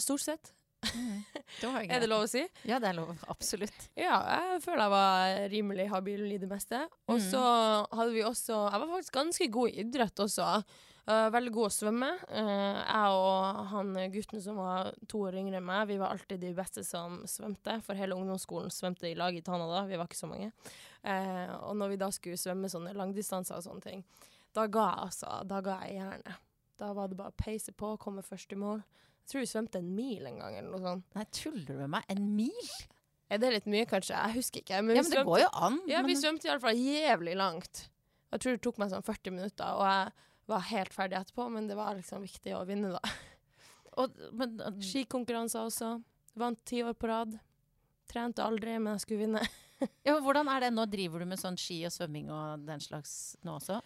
[0.00, 0.54] Stort sett.
[0.80, 2.44] Var Er det lov å si?
[2.68, 3.12] Ja, det er lov.
[3.32, 3.88] Absolutt.
[3.98, 6.84] Ja, jeg føler jeg var rimelig habil i det meste.
[7.10, 10.46] Og så så hadde vi også Jeg var faktisk ganske god i idrett også.
[11.10, 12.10] Uh, veldig god å svømme.
[12.28, 16.42] Uh, jeg og han gutten som var to år yngre enn meg, vi var alltid
[16.44, 17.78] de beste som svømte.
[17.86, 20.52] For hele ungdomsskolen svømte i lag i Tana da, vi var ikke så mange.
[21.02, 24.04] Uh, og når vi da skulle svømme sånne langdistanser og sånne ting,
[24.54, 26.46] da ga jeg altså, da ga jeg jernet.
[26.80, 28.84] Da var det bare å peise på, komme først i mål.
[29.30, 31.04] Tror vi svømte en mil en gang, eller noe sånt.
[31.14, 32.04] Nei, tuller du med meg?
[32.10, 32.70] En mil?
[33.30, 34.16] Er det litt mye, kanskje?
[34.18, 34.80] Jeg husker ikke.
[34.82, 35.76] Men Ja, men men det går jo an.
[35.86, 37.84] ja, vi men- svømte iallfall jævlig langt.
[38.32, 40.12] Jeg tror det tok meg sånn 40 minutter, og jeg
[40.50, 43.00] var helt ferdig etterpå, men det var liksom viktig å vinne, da.
[44.02, 45.92] og, men, og- Skikonkurranser også.
[46.36, 47.38] Vant ti år på rad.
[48.10, 49.42] Trente aldri, men jeg skulle vinne.
[50.06, 50.84] ja, men hvordan er det nå?
[50.90, 53.78] Driver du med sånn ski og svømming og den slags nå også?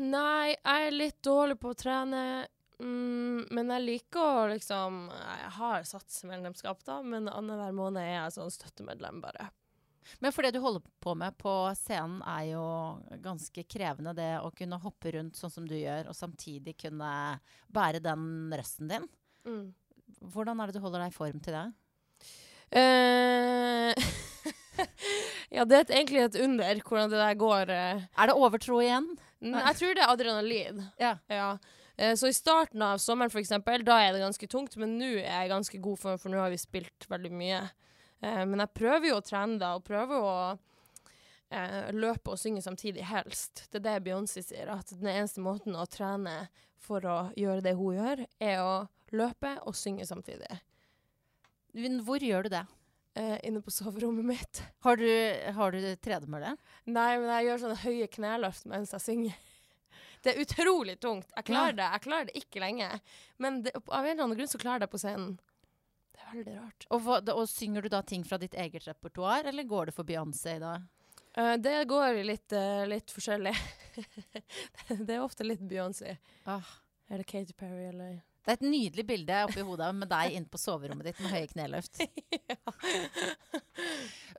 [0.00, 2.46] Nei, jeg er litt dårlig på å trene.
[2.78, 8.36] Mm, men jeg liker å liksom Jeg har satsmedlemskap, da, men annenhver måned er jeg
[8.36, 9.48] sånn støttemedlem, bare.
[10.22, 12.62] Men for det du holder på med på scenen er jo
[13.24, 17.10] ganske krevende, det å kunne hoppe rundt sånn som du gjør, og samtidig kunne
[17.74, 18.24] bære den
[18.56, 19.04] røsten din.
[19.44, 19.66] Mm.
[20.32, 21.66] Hvordan er det du holder deg i form til det?
[22.72, 23.92] Uh,
[25.56, 27.70] ja, det er egentlig et under hvordan det der går.
[27.74, 28.06] eh.
[28.16, 29.10] Er det overtro igjen?
[29.40, 30.80] Mm, Jeg tror det er adrenalin.
[31.00, 31.12] Ja.
[31.30, 31.50] Ja.
[31.98, 35.42] Eh, Så i starten av sommeren, eksempel, da er det ganske tungt, men nå er
[35.42, 37.60] jeg ganske god, for, for nå har vi spilt veldig mye.
[38.22, 40.36] Eh, men jeg prøver jo å trene da, og prøver å
[41.50, 43.66] eh, løpe og synge samtidig, helst.
[43.72, 46.46] Det er det Beyoncé sier, at den eneste måten å trene
[46.78, 48.72] for å gjøre det hun gjør, er å
[49.10, 50.60] løpe og synge samtidig.
[52.06, 52.64] Hvor gjør du det?
[53.18, 54.62] Eh, inne på soverommet mitt.
[54.86, 55.08] Har du,
[55.56, 56.54] har du tredemølle?
[56.86, 59.38] Nei, men jeg gjør sånne høye kneløft mens jeg synger.
[60.22, 61.30] Det er utrolig tungt.
[61.36, 62.88] Jeg klarer det jeg klarer det ikke lenge.
[63.38, 65.34] Men det, av en eller annen grunn så klarer jeg det på scenen.
[66.14, 66.86] Det er veldig rart.
[66.90, 70.08] Og, hva, og synger du da ting fra ditt eget repertoar, eller går det for
[70.08, 70.78] Beyoncé da?
[71.38, 73.54] Uh, det går litt, uh, litt forskjellig.
[75.06, 76.16] det er ofte litt Beyoncé.
[76.50, 76.74] Ah.
[77.08, 80.56] Eller Katy Perry, eller Det er et nydelig bilde oppi hodet med deg inne på
[80.56, 81.98] soverommet ditt med høye kneløft.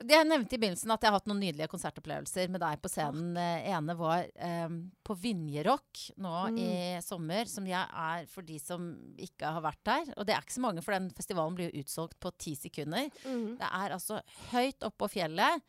[0.00, 3.34] Jeg nevnte i begynnelsen at jeg har hatt noen nydelige konsertopplevelser med deg på scenen.
[3.36, 4.24] Det ene var
[4.66, 6.56] um, på Vinjerock nå Mm.
[6.58, 6.70] i
[7.04, 8.86] sommer, som jeg er for de som
[9.20, 10.08] ikke har vært der.
[10.16, 13.10] Og det er ikke så mange, for den festivalen blir jo utsolgt på ti sekunder.
[13.26, 13.58] mm.
[13.60, 14.22] Det er altså
[14.54, 15.60] høyt oppå fjellet.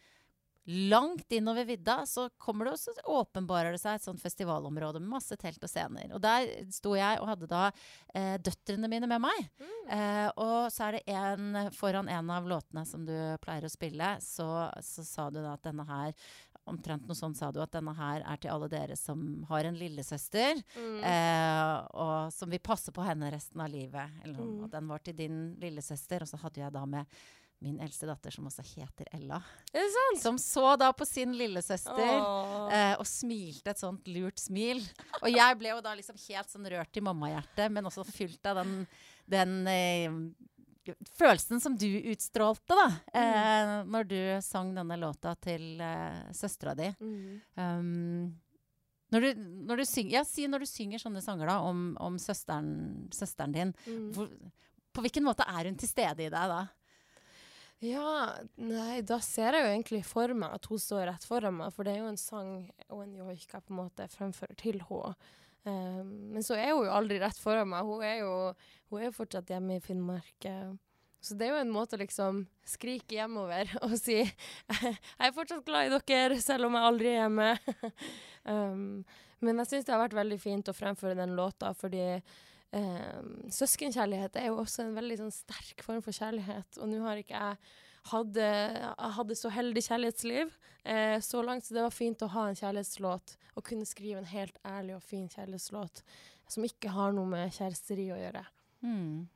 [0.68, 5.36] Langt innover vidda så kommer det, også, åpenbarer det seg et sånt festivalområde med masse
[5.42, 6.12] telt og scener.
[6.14, 7.64] Og der sto jeg og hadde da
[8.14, 9.50] eh, døtrene mine med meg.
[9.90, 14.14] Eh, og så er det en foran en av låtene som du pleier å spille,
[14.22, 16.14] så, så sa du da at denne her
[16.70, 19.18] Omtrent noe sånt sa du at denne her er til alle dere som
[19.50, 21.00] har en lillesøster, Mm.
[21.10, 24.14] eh, og som vil passe på henne resten av livet.
[24.24, 24.38] Eller.
[24.46, 24.60] Mm.
[24.64, 27.18] Og den var til din lillesøster, og så hadde jeg da med
[27.62, 29.38] min eldste datter, som også heter Ella,
[29.74, 30.22] Er det sant?
[30.24, 32.00] som så da på sin lillesøster.
[32.74, 34.82] Eh, og smilte et sånt lurt smil.
[35.22, 38.64] Og jeg ble jo da liksom helt sånn rørt i mammahjertet, men også fylt av
[38.64, 38.88] den,
[39.30, 42.88] den eh, følelsen som du utstrålte, da.
[43.14, 46.90] Eh, når du sang denne låta til eh, søstera di.
[47.00, 47.42] Mm.
[47.62, 48.40] Um,
[49.12, 52.18] når du, når du synger, ja, si når du synger sånne sanger da, om, om
[52.22, 54.12] søsteren, søsteren din, Mm.
[54.16, 54.30] hvor,
[54.96, 56.62] på hvilken måte er hun til stede i deg da?
[57.82, 61.72] Ja, nei, da ser jeg jo egentlig for meg at hun står rett foran meg,
[61.74, 62.52] for det er jo en sang
[62.92, 65.16] og en joik på en måte fremfører til henne.
[65.62, 67.86] Um, men så er hun jo aldri rett foran meg.
[67.86, 68.36] Hun er jo,
[68.94, 70.48] hun er fortsatt hjemme i Finnmark.
[71.22, 75.66] Så det er jo en måte å liksom skrike hjemover og si jeg er fortsatt
[75.66, 77.50] glad i dere, selv om jeg aldri er hjemme.
[78.46, 78.88] um,
[79.46, 82.06] men jeg syns det har vært veldig fint å fremføre den låta, fordi
[82.74, 86.80] um, søskenkjærlighet er jo også en veldig sånn, sterk form for kjærlighet.
[86.82, 87.58] Og nå har ikke jeg
[88.12, 90.54] hadde, jeg hadde så heldig kjærlighetsliv
[90.90, 94.32] eh, så langt, så det var fint å ha en kjærlighetslåt og kunne skrive en
[94.32, 96.02] helt ærlig og fin kjærlighetslåt
[96.50, 98.42] som ikke har noe med kjæresteri å gjøre.
[98.82, 99.28] Mm.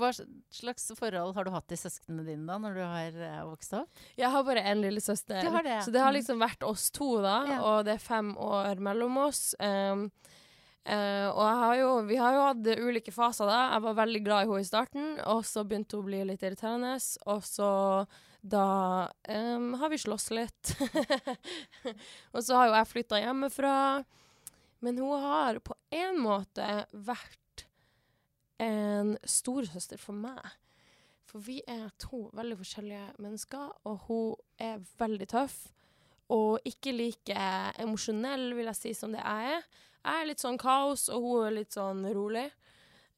[0.00, 0.10] Hva
[0.52, 4.02] slags forhold har du hatt til søsknene dine da, når du har eh, vokst opp?
[4.18, 6.18] Jeg har bare én lillesøster, det det, så det har Mm.
[6.18, 7.36] liksom vært oss to, da.
[7.48, 7.60] Ja.
[7.64, 9.54] Og det er fem år mellom oss.
[9.60, 10.10] Um,
[10.84, 13.60] eh, og har jo, vi har jo hatt ulike faser, da.
[13.74, 16.44] Jeg var veldig glad i henne i starten, og så begynte hun å bli litt
[16.46, 16.96] irriterende.
[17.32, 17.70] Og så
[18.40, 20.72] da um, har vi slåss litt.
[22.34, 23.74] og så har jo jeg flytta hjemmefra.
[24.80, 27.66] Men hun har på en måte vært
[28.60, 30.40] en storesøster for meg.
[31.28, 35.60] For vi er to veldig forskjellige mennesker, og hun er veldig tøff.
[36.30, 37.46] Og ikke like
[37.82, 39.68] emosjonell, vil jeg si, som det jeg er.
[40.00, 42.48] Jeg er litt sånn kaos, og hun er litt sånn rolig.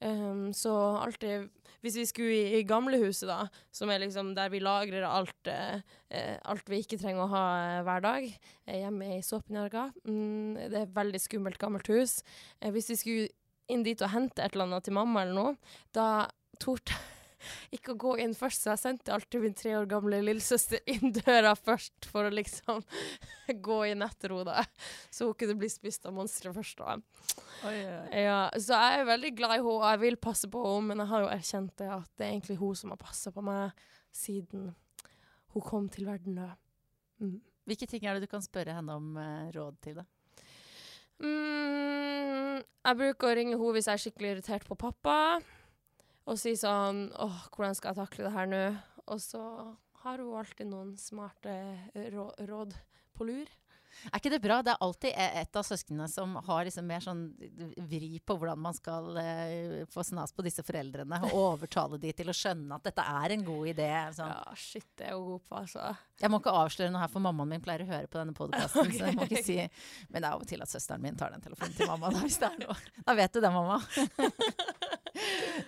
[0.02, 1.46] Um, så alltid
[1.82, 5.80] Hvis vi skulle i, i gamlehuset, da, som er liksom der vi lagrer alt, eh,
[6.14, 8.26] eh, alt vi ikke trenger å ha eh, hver dag,
[8.66, 12.20] eh, hjemme i Såpenjarga mm, Det er et veldig skummelt, gammelt hus.
[12.60, 13.28] Eh, hvis vi skulle
[13.70, 16.06] inn dit og hente et eller annet til mamma eller noe, da
[16.62, 16.94] torde
[17.74, 21.14] ikke å gå inn først, så jeg sendte alltid min tre år gamle lillesøster inn
[21.16, 22.82] døra først for å liksom
[23.68, 24.66] gå inn etter henne.
[25.10, 26.82] Så hun kunne bli spist av monstre først.
[26.82, 26.98] da.
[28.10, 31.04] Ja, så jeg er veldig glad i henne, og jeg vil passe på henne, men
[31.04, 33.86] jeg har jo erkjent det at det er egentlig hun som har passa på meg
[34.12, 34.72] siden
[35.52, 36.38] hun kom til verden.
[37.20, 37.38] Mm.
[37.68, 40.00] Hvilke ting er det du kan spørre henne om eh, råd til?
[40.00, 40.06] da?
[41.22, 45.16] Mm, jeg bruker å ringe henne hvis jeg er skikkelig irritert på pappa,
[46.26, 48.62] og si sånn åh, hvordan skal jeg takle det her nå?
[49.12, 49.42] Og så
[50.04, 51.56] har hun alltid noen smarte
[52.14, 52.76] rå råd
[53.16, 53.50] på lur.
[54.08, 54.56] Er ikke det bra?
[54.64, 57.26] Det er alltid e- et av søsknene som har liksom mer sånn
[57.90, 62.32] vri på hvordan man skal eh, få snas på disse foreldrene, og overtale de til
[62.32, 63.90] å skjønne at dette er en god idé.
[64.16, 64.32] Sånn.
[64.32, 65.90] Ja, shit, det er hun god på, altså.
[66.24, 68.94] Jeg må ikke avsløre noe her, for mammaen min pleier å høre på denne podkasten.
[68.96, 71.36] Så jeg må ikke si Men det er av og til at søsteren min tar
[71.36, 72.14] den telefonen til mamma.
[72.16, 72.78] Da, hvis det er noe.
[73.04, 73.78] da vet du det, mamma.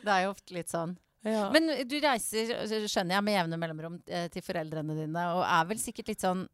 [0.02, 0.96] det er jo ofte litt sånn.
[1.24, 1.46] Ja.
[1.54, 2.52] Men du reiser,
[2.84, 6.44] skjønner jeg, med jevne mellomrom eh, til foreldrene dine, og er vel sikkert litt sånn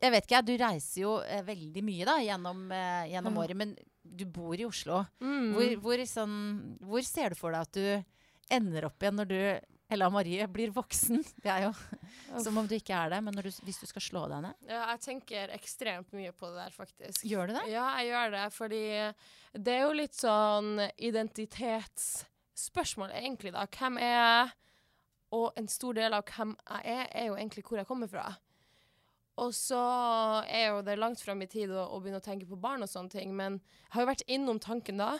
[0.00, 3.74] Jeg vet ikke, du reiser jo eh, veldig mye da, gjennom, eh, gjennom året, men
[4.00, 5.02] du bor i Oslo.
[5.20, 5.50] mm.
[5.56, 6.38] Hvor, hvor, sånn,
[6.84, 9.40] hvor ser du for deg at du ender opp igjen når du
[9.90, 11.20] Ella Marie blir voksen?
[11.42, 11.72] Det er jo
[12.44, 14.58] som om du ikke er det, men når du, hvis du skal slå deg ned.
[14.68, 17.24] Ja, jeg tenker ekstremt mye på det der, faktisk.
[17.26, 17.64] Gjør du det?
[17.72, 18.84] Ja, jeg gjør det, fordi
[19.56, 20.84] det er jo litt sånn
[22.60, 23.66] identitetsspørsmål, egentlig, da.
[23.66, 24.50] Hvem er jeg?
[25.32, 28.34] Og en stor del av hvem jeg er, er jo egentlig hvor jeg kommer fra.
[29.38, 29.78] Og så
[30.48, 32.90] er jo det langt fram i tid å, å begynne å tenke på barn og
[32.90, 35.18] sånne ting, men jeg har jo vært innom tanken da.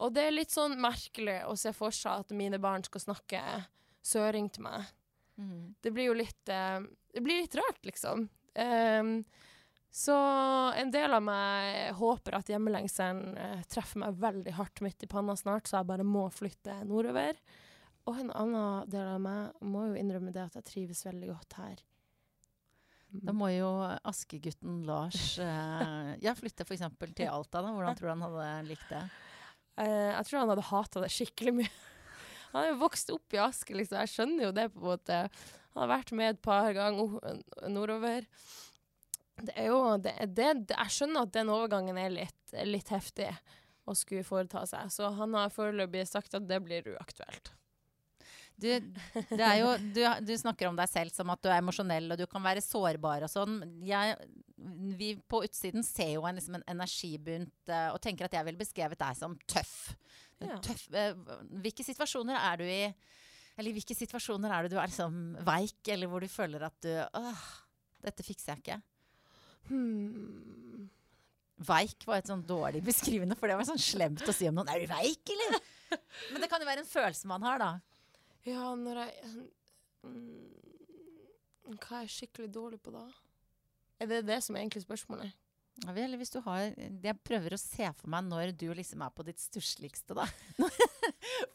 [0.00, 3.42] Og det er litt sånn merkelig å se for seg at mine barn skal snakke
[4.02, 4.90] søring til meg
[5.34, 5.74] Mm.
[5.82, 6.78] det blir jo litt eh,
[7.10, 8.28] Det blir litt rart, liksom.
[8.54, 9.24] Ehm,
[9.94, 10.14] så
[10.74, 15.36] en del av meg håper at hjemmelengselen eh, treffer meg veldig hardt midt i panna
[15.38, 17.38] snart, så jeg bare må flytte nordover.
[18.10, 21.56] Og en annen del av meg må jo innrømme det at jeg trives veldig godt
[21.60, 21.84] her.
[23.22, 23.68] Da må jo
[24.10, 26.82] askegutten Lars eh, ja, flytte f.eks.
[27.14, 27.62] til Alta.
[27.62, 27.70] da.
[27.70, 29.04] Hvordan tror du han hadde likt det?
[29.78, 31.74] Eh, jeg tror han hadde hata det skikkelig mye.
[32.50, 34.02] Han er jo vokst opp i Aske, liksom.
[34.02, 35.22] Jeg skjønner jo det, på en måte.
[35.74, 38.26] Han har vært med et par ganger nordover.
[39.42, 43.32] Det er jo det, det, Jeg skjønner at den overgangen er litt, litt heftig
[43.84, 47.52] å skulle foreta seg, så han har foreløpig sagt at det blir uaktuelt.
[48.54, 48.68] Du,
[49.34, 52.20] det er jo, du, du snakker om deg selv som at du er emosjonell og
[52.20, 53.58] du kan være sårbar og sånn.
[53.84, 54.14] Jeg,
[54.94, 58.60] vi på utsiden ser jo en, liksom en energibunt eh, og tenker at jeg ville
[58.60, 59.74] beskrevet deg som tøff.
[60.38, 60.60] Ja.
[60.62, 61.18] tøff eh,
[61.64, 62.80] hvilke situasjoner er du i
[63.54, 66.90] Eller hvilke situasjoner er det du er liksom veik, eller hvor du føler at du
[66.94, 67.44] Åh,
[68.06, 68.80] dette fikser jeg ikke.
[69.68, 70.88] Hmm.
[71.64, 74.70] Veik var et sånn dårlig beskrivende, for det var sånn slemt å si om noen.
[74.72, 75.60] Er du veik, eller?
[76.32, 77.70] Men det kan jo være en følelse man har, da.
[78.44, 79.30] Ja, når jeg
[80.04, 83.06] mm, Hva er jeg skikkelig dårlig på da?
[84.02, 85.32] Er det det som er egentlig spørsmålet?
[85.82, 89.10] Ja, vel, hvis du har, jeg prøver å se for meg når du liksom er
[89.10, 90.22] på ditt stussligste, da.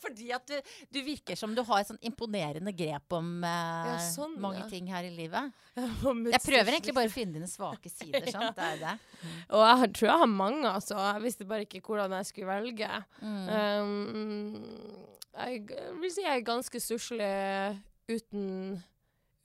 [0.04, 0.58] Fordi at du,
[0.92, 4.68] du virker som du har et sånn imponerende grep om eh, Ja, sånn, mange ja.
[4.72, 5.56] ting her i livet.
[5.80, 8.60] Jeg Jeg prøver egentlig bare å finne dine svake sider, sant?
[8.60, 8.98] Det er det.
[9.56, 11.00] Og jeg tror jeg har mange, altså.
[11.00, 12.92] Jeg visste bare ikke hvordan jeg skulle velge.
[13.24, 13.48] Mm.
[13.56, 15.64] Um, jeg
[16.02, 17.32] vil si jeg er ganske stusslig
[18.12, 18.80] uten,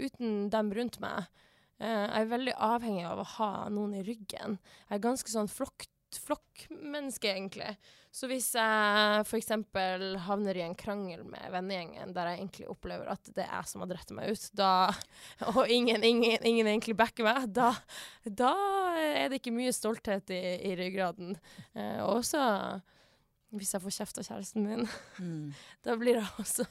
[0.03, 1.31] uten dem rundt meg.
[1.83, 4.59] Eh, jeg er veldig avhengig av å ha noen i ryggen.
[4.89, 7.73] Jeg er ganske sånn flokk, flokkmenneske, egentlig.
[8.15, 9.49] Så hvis jeg f.eks.
[10.29, 13.83] havner i en krangel med vennegjengen der jeg egentlig opplever at det er jeg som
[13.83, 14.71] har dratt meg ut, da,
[15.51, 17.73] og ingen, ingen, ingen egentlig backer meg, da,
[18.23, 18.53] da,
[18.95, 21.35] er det ikke mye stolthet i, i ryggraden.
[21.75, 22.45] Eh, også
[23.55, 24.87] hvis jeg får kjeft av kjæresten min,
[25.23, 25.51] Mm.
[25.87, 26.67] da blir jeg også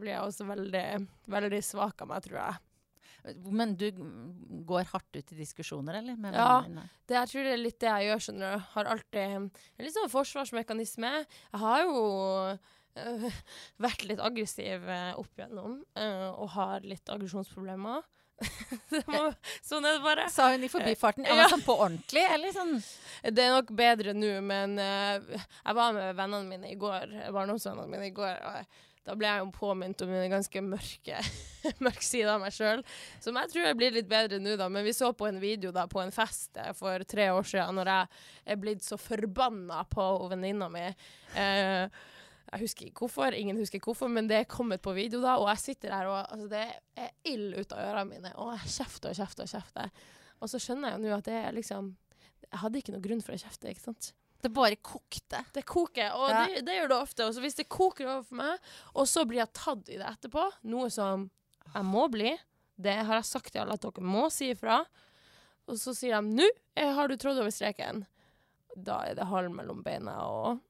[0.00, 0.86] blir jeg også veldig,
[1.32, 2.58] veldig svak av meg, tror jeg.
[3.50, 3.90] Men du
[4.68, 6.16] går hardt ut i diskusjoner, eller?
[6.32, 6.60] Ja.
[7.06, 8.68] Det, jeg tror det er litt det jeg gjør, skjønner du.
[8.74, 9.50] Har alltid en
[9.84, 11.10] litt sånn forsvarsmekanisme.
[11.52, 11.98] Jeg har jo
[12.96, 13.26] øh,
[13.82, 18.02] vært litt aggressiv øh, opp igjennom, øh, og har litt aggresjonsproblemer.
[19.12, 20.28] Må- sånn er det bare.
[20.32, 21.26] Sa hun i forbifarten.
[21.28, 21.48] Ja, Ja.
[21.52, 22.78] sånn på ordentlig, eller sånn?
[23.36, 27.90] Det er nok bedre nå, men øh, jeg var med vennene mine i går, barndomsvennene
[27.92, 28.38] mine i går.
[28.48, 31.20] og da ble jeg jo påminnet om en ganske mørke
[31.86, 32.82] mørk side av meg sjøl.
[33.24, 34.68] Som jeg tror jeg blir litt bedre nå, da.
[34.72, 37.80] Men vi så på en video da på en fest eh, for tre år siden,
[37.80, 38.22] når jeg
[38.52, 40.86] er blitt så forbanna på venninna mi.
[41.34, 42.00] Eh,
[42.50, 45.48] jeg husker ikke hvorfor, ingen husker hvorfor, men det er kommet på video da, og
[45.52, 46.64] jeg sitter her og altså, det
[46.98, 49.92] er ild ut av ørene mine, og jeg kjefter og kjefter og kjefter.
[50.40, 51.92] Og så skjønner jeg jo nå at det er liksom
[52.50, 54.10] Jeg hadde ikke noe grunn for å kjefte, ikke sant.
[54.40, 55.42] Det bare kokte.
[55.52, 56.46] Det koker, og Ja.
[56.46, 57.26] det, det gjør det ofte.
[57.26, 60.46] Og så hvis det koker overfor meg, og så blir jeg tatt i det etterpå,
[60.72, 61.28] noe som
[61.74, 62.32] jeg må bli,
[62.80, 64.80] det har jeg sagt til alle at dere må si ifra,
[65.68, 68.06] og så sier de 'nå eh, har du trådt over streken',
[68.76, 70.60] da er det halv mellom beina og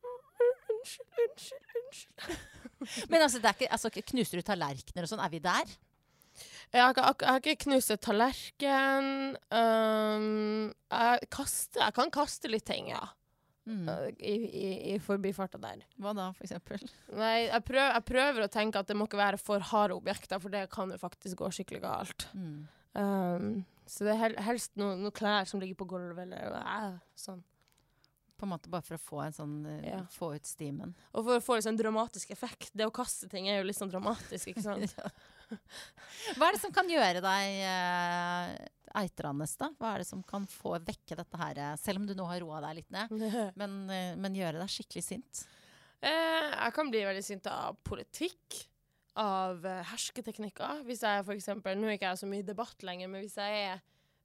[0.81, 3.09] Unnskyld, unnskyld, unnskyld.
[3.11, 5.21] Men altså, det ikke, altså, knuser du tallerkener og sånn?
[5.21, 5.75] Er vi der?
[6.73, 9.11] Jeg har, jeg har ikke knust en tallerken.
[9.53, 13.03] Um, jeg, kaster, jeg kan kaste litt ting, ja.
[13.71, 13.89] Mm.
[13.89, 15.85] uh, I, i, i forbifarta der.
[16.03, 16.83] Hva da, for eksempel?
[17.15, 20.43] Nei, jeg prøver, jeg prøver å tenke at det må ikke være for harde objekter,
[20.43, 22.27] for det kan jo faktisk gå skikkelig galt.
[22.35, 22.57] Mm.
[22.99, 23.53] Um,
[23.87, 27.45] så det er hel, helst noen noe klær som ligger på gulvet, eller uh, sånn.
[28.41, 29.99] På en måte bare for å få en sånn eh, Ja.
[30.15, 30.95] Få ut stimen.
[31.13, 32.71] Og for å få en sånn dramatisk effekt.
[32.73, 34.95] Det å kaste ting er jo litt sånn dramatisk, ikke sant?
[36.39, 38.55] Hva er det som kan gjøre deg eh,
[38.99, 39.69] eitrende, da?
[39.79, 42.41] Hva er det som kan få vekke dette her, eh, selv om du nå har
[42.41, 43.11] roa deg litt ned,
[43.61, 45.45] men, eh, men gjøre deg skikkelig sint?
[46.03, 48.67] Eh, jeg kan bli veldig sint av politikk,
[49.21, 50.85] av eh, hersketeknikker.
[50.87, 53.37] Hvis jeg for eksempel, Nå er ikke jeg så mye i debatt lenger, men hvis
[53.37, 53.81] jeg er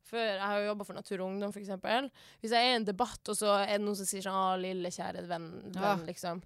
[0.06, 2.12] før, Jeg har jo jobba for Natur og Ungdom, eksempel.
[2.40, 4.62] Hvis jeg er i en debatt, og så er det noen som sier sånn 'Å,
[4.62, 5.96] lille, kjære venn', venn Ja.
[6.06, 6.44] liksom.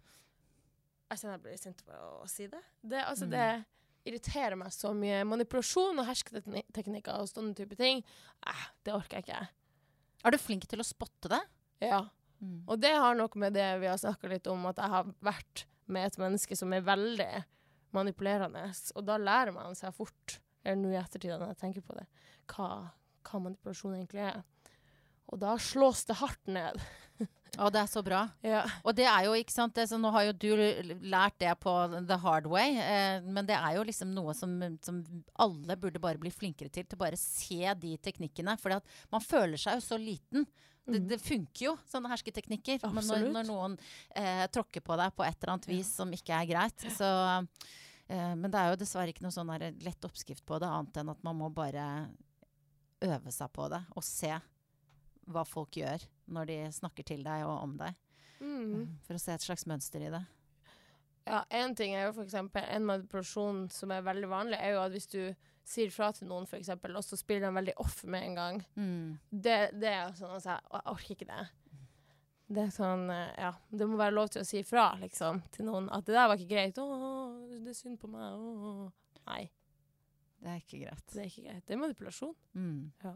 [1.11, 2.61] Jeg kjenner jeg blir sint på å si det.
[2.81, 3.31] Det, altså, Mm.
[3.31, 3.65] det
[4.07, 5.23] irriterer meg så mye.
[5.27, 8.03] Manipulasjon og hersketeknikker og sånne type ting,
[8.47, 9.41] eh, det orker jeg ikke.
[10.25, 11.41] Er du flink til å spotte det?
[11.83, 12.03] Ja.
[12.39, 12.63] Mm.
[12.67, 15.65] Og det har noe med det vi har snakka litt om, at jeg har vært
[15.89, 17.31] med et menneske som er veldig
[17.95, 18.67] manipulerende.
[18.95, 22.05] Og da lærer man seg fort, eller nå i ettertid når jeg tenker på det,
[22.51, 22.69] hva,
[23.25, 24.43] hva manipulasjon egentlig er.
[25.29, 26.79] Og da slås det hardt ned.
[27.59, 28.21] Å, det er så bra.
[28.45, 28.61] Ja.
[28.87, 30.47] Og det er jo, ikke sant, det, nå har jo du
[31.11, 31.73] lært det på
[32.07, 34.53] the hard way, eh, men det er jo liksom noe som,
[34.85, 35.01] som
[35.39, 38.55] alle burde bare bli flinkere til, til bare se de teknikkene.
[38.61, 38.79] For
[39.11, 40.47] man føler seg jo så liten.
[40.89, 42.87] Det, det funker jo, sånne hersketeknikker.
[42.95, 43.75] Men når, når noen
[44.15, 46.87] eh, tråkker på deg på et eller annet vis som ikke er greit.
[46.95, 47.09] Så,
[48.07, 49.51] eh, men det er jo dessverre ikke noe sånn
[49.83, 52.07] lett oppskrift på det, annet enn at man må bare
[53.05, 54.33] øve seg på det og se
[55.29, 56.03] hva folk gjør
[56.33, 57.95] når de snakker til deg og om deg.
[58.39, 58.99] Mm.
[59.05, 60.23] For å se et slags mønster i det.
[61.29, 64.81] Ja, en ting er jo for eksempel en manipulasjon som er veldig vanlig, er jo
[64.81, 65.19] at hvis du
[65.69, 68.61] sier fra til noen, for eksempel, og så spiller de veldig off med en gang.
[69.29, 71.43] Det, det er sånn jeg, jeg orker ikke det.
[72.49, 75.67] Det er sånn, eh, ja, det må være lov til å si fra, liksom, til
[75.67, 76.79] noen at det der var ikke greit.
[76.81, 76.87] Å,
[77.59, 78.25] det er synd på meg.
[78.33, 78.87] Å.
[79.29, 79.43] Nei,
[80.39, 81.05] Det er ikke greit.
[81.13, 81.65] det er ikke greit.
[81.67, 82.33] Det er manipulasjon.
[82.57, 82.79] Mm.
[83.05, 83.13] Ja.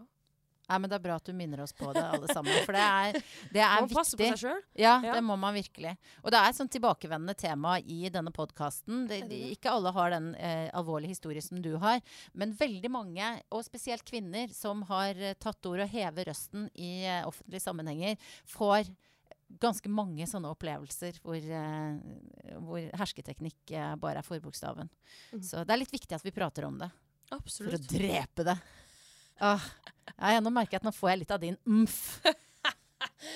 [0.70, 2.53] Nei, men det er bra at du minner oss på det, alle sammen.
[2.64, 3.18] For det er,
[3.51, 4.61] det er Man må passe på seg sjøl.
[4.80, 5.14] Ja, Ja.
[5.18, 5.91] det må man virkelig.
[6.24, 9.03] Og det er et sånn tilbakevendende tema i denne podkasten.
[9.51, 11.99] Ikke alle har den eh, alvorlige historien som du har,
[12.34, 17.03] men veldig mange, og spesielt kvinner, som har eh, tatt ord og hever røsten i
[17.03, 18.16] eh, offentlige sammenhenger,
[18.47, 18.88] får
[19.61, 24.89] ganske mange sånne opplevelser hvor, eh, hvor hersketeknikk eh, bare er forbokstaven.
[25.36, 25.43] Mm.
[25.45, 26.89] Så det er litt viktig at vi prater om det.
[27.34, 28.55] For å drepe det.
[29.43, 29.65] Ah,
[30.31, 31.99] ja, nå merker jeg at nå får jeg litt av din umf.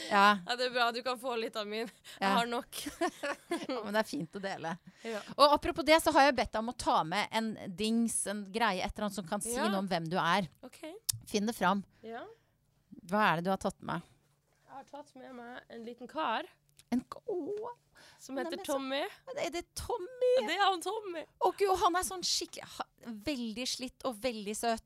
[0.10, 0.86] Ja, Ja, det er bra.
[0.96, 1.88] Du kan få litt av min.
[1.88, 2.30] Jeg ja.
[2.38, 2.78] har nok.
[3.68, 4.72] ja, men det er fint å dele.
[5.04, 5.20] Ja.
[5.36, 7.50] Og apropos det, så har jeg bedt deg om å ta med en
[7.80, 10.48] dings, en greie, et eller annet som kan si noe om hvem du er.
[10.68, 10.80] OK.
[11.28, 11.84] Finn det fram.
[12.06, 12.24] Ja.
[13.08, 14.08] Hva er det du har tatt med?
[14.68, 16.48] Jeg har tatt med meg en liten kar.
[16.96, 17.76] En å,
[18.28, 19.02] som heter så- Tommy.
[19.30, 20.34] Men Er det Tommy?
[20.48, 21.24] Det er han Tommy.
[21.48, 24.84] Og gud, han er sånn skikkelig ha, Veldig slitt og veldig søt.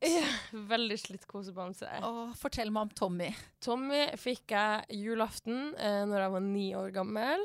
[0.54, 1.88] Veldig slitt kosebamse.
[2.06, 3.32] Å, fortell meg om Tommy.
[3.60, 7.42] Tommy fikk jeg julaften eh, når jeg var ni år gammel,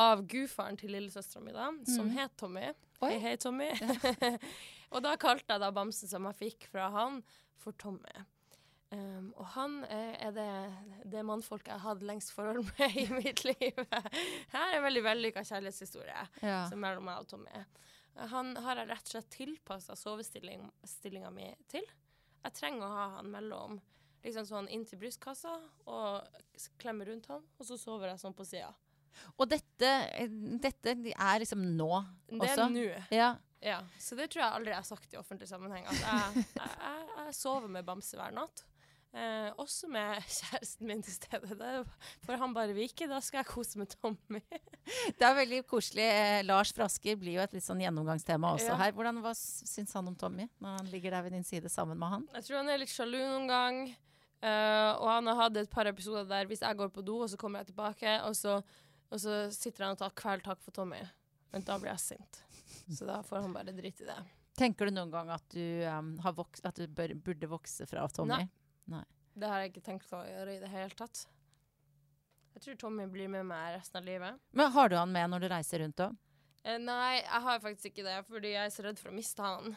[0.00, 2.14] av gudfaren til lillesøstera mi, da, som Mm.
[2.16, 2.72] het Tommy.
[3.02, 3.68] Hei, hei, Tommy.
[4.94, 7.20] og da kalte jeg da bamsen som jeg fikk fra han,
[7.60, 8.24] for Tommy.
[8.92, 10.48] Um, og han eh, er det,
[11.10, 13.80] det mannfolket jeg har hatt lengst forhold med i mitt liv.
[14.52, 16.60] Her er en veldig vellykka kjærlighetshistorie Ja.
[16.70, 17.64] som mellom meg og Tommy.
[18.30, 21.86] Han har jeg rett og slett tilpassa sovestillinga mi til.
[22.44, 23.80] Jeg trenger å ha han mellom
[24.24, 25.56] liksom sånn inntil brystkassa
[25.90, 26.38] og
[26.80, 28.70] klemme rundt han, og så sover jeg sånn på sida.
[29.38, 29.90] Og dette,
[30.62, 32.38] dette er liksom nå også?
[32.40, 32.86] Det er nå.
[33.14, 33.32] Ja.
[33.64, 33.80] Ja.
[33.98, 35.86] Så det tror jeg aldri jeg har sagt i offentlig sammenheng.
[35.88, 38.64] At jeg, jeg, jeg, jeg sover med bamse hver natt.
[39.14, 41.54] Eh, også med kjæresten min til stede.
[41.60, 41.84] Der,
[42.26, 44.40] for han bare viker Da skal jeg kose med Tommy.
[45.18, 46.02] Det er veldig koselig.
[46.10, 48.78] Eh, Lars Frasker blir jo et litt sånn gjennomgangstema også Ja.
[48.80, 48.92] her.
[48.96, 52.10] Hvordan, hva syns han om Tommy når han ligger der ved din side sammen med
[52.16, 52.26] han?
[52.34, 53.78] Jeg tror han er litt sjalu noen gang.
[54.42, 57.30] eh, og han har hatt et par episoder der hvis jeg går på do, og
[57.30, 58.58] så kommer jeg tilbake, og så,
[59.14, 60.98] og så sitter han og tar kveldtak for Tommy.
[61.54, 62.42] Men da blir jeg sint.
[62.98, 64.18] Så da får han bare drite i det.
[64.58, 68.02] Tenker du noen gang at du, um, har voks, at du bør, burde vokse fra
[68.12, 68.34] Tommy?
[68.42, 68.48] Nei.
[69.34, 71.24] Det har jeg ikke tenkt å gjøre i det hele tatt.
[72.54, 74.36] Jeg tror Tommy blir med meg resten av livet.
[74.54, 76.14] Men har du han med når du reiser rundt òg?
[76.64, 79.42] Eh, nei, jeg har faktisk ikke det, fordi jeg er så redd for å miste
[79.42, 79.74] han.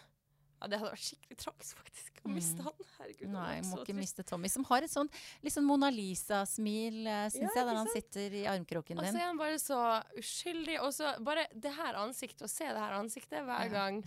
[0.62, 2.70] Ja, Det hadde vært skikkelig tragisk, faktisk, å miste Mm.
[2.70, 2.86] han.
[2.99, 3.30] Herregud.
[3.34, 3.97] Nei, må ikke trist.
[3.99, 4.47] miste Tommy.
[4.49, 5.12] Som har et sånt
[5.43, 9.05] litt sånn Mona Lisa-smil, syns Ja, jeg, der han sitter i armkroken din.
[9.05, 10.80] Og så er han bare så uskyldig.
[10.82, 13.70] Og så bare det her ansiktet, å se det her ansiktet hver Ja.
[13.70, 14.03] gang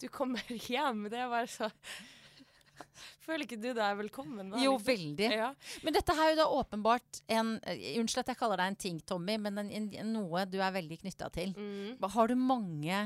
[0.00, 0.40] du kommer
[0.70, 1.70] hjem, det er bare så
[3.26, 4.60] Føler ikke du deg velkommen da?
[4.62, 5.30] Jo, veldig.
[5.42, 5.50] Ja.
[5.86, 9.00] Men dette her er jo da åpenbart en Unnskyld at jeg kaller deg en ting,
[9.06, 11.54] Tommy, men en, en, noe du er veldig knytta til.
[11.56, 12.08] Mm.
[12.14, 13.02] Har du mange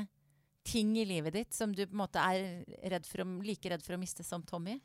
[0.65, 3.97] ting i livet ditt som du på en måte er redd å, like redd for
[3.97, 4.79] å miste som Tommy?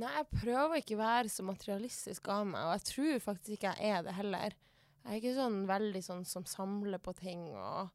[0.00, 3.72] Nei, jeg prøver ikke å være så materialistisk av meg, og jeg tror faktisk ikke
[3.76, 4.54] jeg er det heller.
[5.02, 7.90] Jeg er ikke sånn veldig sånn som samler på ting og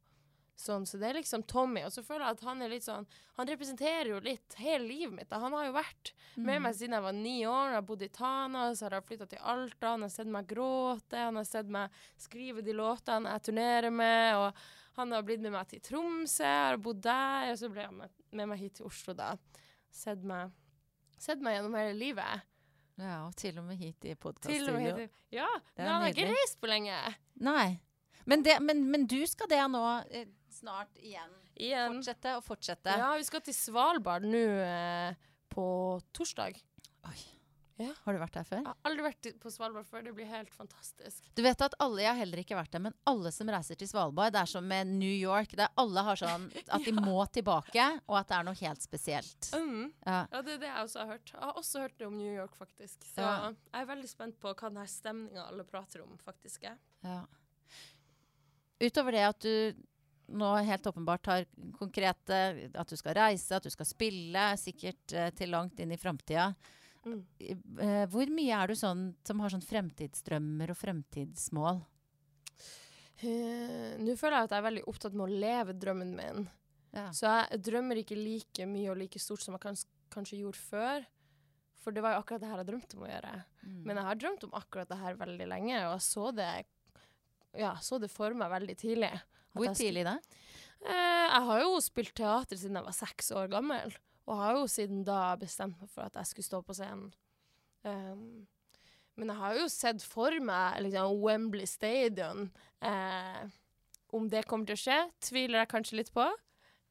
[0.58, 1.84] sånn, så det er liksom Tommy.
[1.86, 3.06] Og så føler jeg at han er litt sånn
[3.38, 5.28] Han representerer jo litt hele livet mitt.
[5.30, 5.38] da.
[5.44, 7.70] Han har jo vært med meg siden jeg var ni år.
[7.70, 9.92] Jeg har bodd i Tana, så har jeg flytta til Alta.
[9.94, 14.42] Han har sett meg gråte, han har sett meg skrive de låtene jeg turnerer med.
[14.42, 17.52] Og han har blitt med meg til Tromsø, jeg har bodd der.
[17.52, 19.36] Og så ble han med, med meg hit til Oslo, da.
[19.94, 20.50] Sett meg,
[21.22, 22.46] sett meg gjennom hele livet.
[22.98, 25.06] Ja, og til og med hit i podkaststudio.
[25.30, 25.46] Ja,
[25.76, 26.98] men han har ikke reist på lenge.
[27.46, 27.78] Nei.
[28.28, 30.26] Men, det, men, men du skal det nå eh,
[30.58, 31.32] snart igjen.
[31.54, 31.96] Igjen.
[32.00, 32.98] Fortsette og fortsette.
[33.00, 35.64] Ja, vi skal til Svalbard nå eh, på
[36.14, 36.58] torsdag.
[37.08, 37.18] Oi,
[38.04, 38.58] Har du vært der før?
[38.58, 40.02] Jeg har aldri vært på Svalbard før.
[40.08, 41.28] Det blir helt fantastisk.
[41.38, 43.86] Du vet at alle, Jeg har heller ikke vært der, men alle som reiser til
[43.90, 45.54] Svalbard, det er som med New York.
[45.58, 49.50] Der alle har sånn at de må tilbake, og at det er noe helt spesielt.
[49.54, 49.84] Mm.
[50.04, 50.20] Ja.
[50.34, 51.34] Ja, det er det jeg også har hørt.
[51.36, 52.98] Jeg har også hørt det om New York, faktisk.
[53.14, 53.52] Så Ja.
[53.54, 56.78] jeg er veldig spent på hva denne stemninga alle prater om, faktisk er.
[57.06, 57.22] Ja.
[58.78, 59.84] Utover det at du
[60.28, 61.46] nå helt åpenbart har
[61.78, 62.38] konkrete
[62.74, 66.50] At du skal reise, at du skal spille, sikkert eh, til langt inn i framtida.
[67.06, 67.22] Mm.
[67.40, 71.82] Eh, hvor mye er du sånn som har sånn fremtidsdrømmer og fremtidsmål?
[73.18, 76.44] Uh, Nå føler jeg at jeg er veldig opptatt med å leve drømmen min.
[76.94, 77.08] Ja.
[77.14, 81.08] Så jeg drømmer ikke like mye og like stort som jeg kans kanskje gjorde før.
[81.82, 83.32] For det var jo akkurat det her jeg drømte om å gjøre.
[83.62, 83.80] Mm.
[83.88, 86.48] Men jeg har drømt om akkurat det her veldig lenge, og jeg så det,
[87.58, 89.12] ja, så det for meg veldig tidlig.
[89.58, 90.18] Hvor tidlig da?
[90.86, 93.96] Eh, jeg har jo spilt teater siden jeg var seks år gammel,
[94.28, 97.10] og har jo siden da bestemt meg for at jeg skulle stå på scenen.
[97.86, 98.46] Um,
[99.18, 102.50] men jeg har jo sett for meg liksom, Wembley Stadion.
[102.84, 103.48] Uh,
[104.14, 106.26] om det kommer til å skje, tviler jeg kanskje litt på.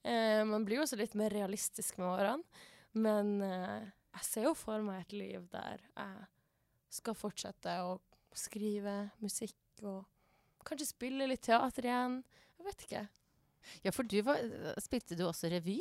[0.03, 2.65] Uh, man blir jo også litt mer realistisk med årene.
[2.97, 3.85] Men uh,
[4.17, 6.27] jeg ser jo for meg et liv der jeg
[6.97, 7.97] skal fortsette å
[8.37, 10.05] skrive musikk og
[10.67, 12.19] kanskje spille litt teater igjen.
[12.57, 13.05] Jeg vet ikke.
[13.83, 14.41] Ja, for du var,
[14.81, 15.79] spilte du også revy?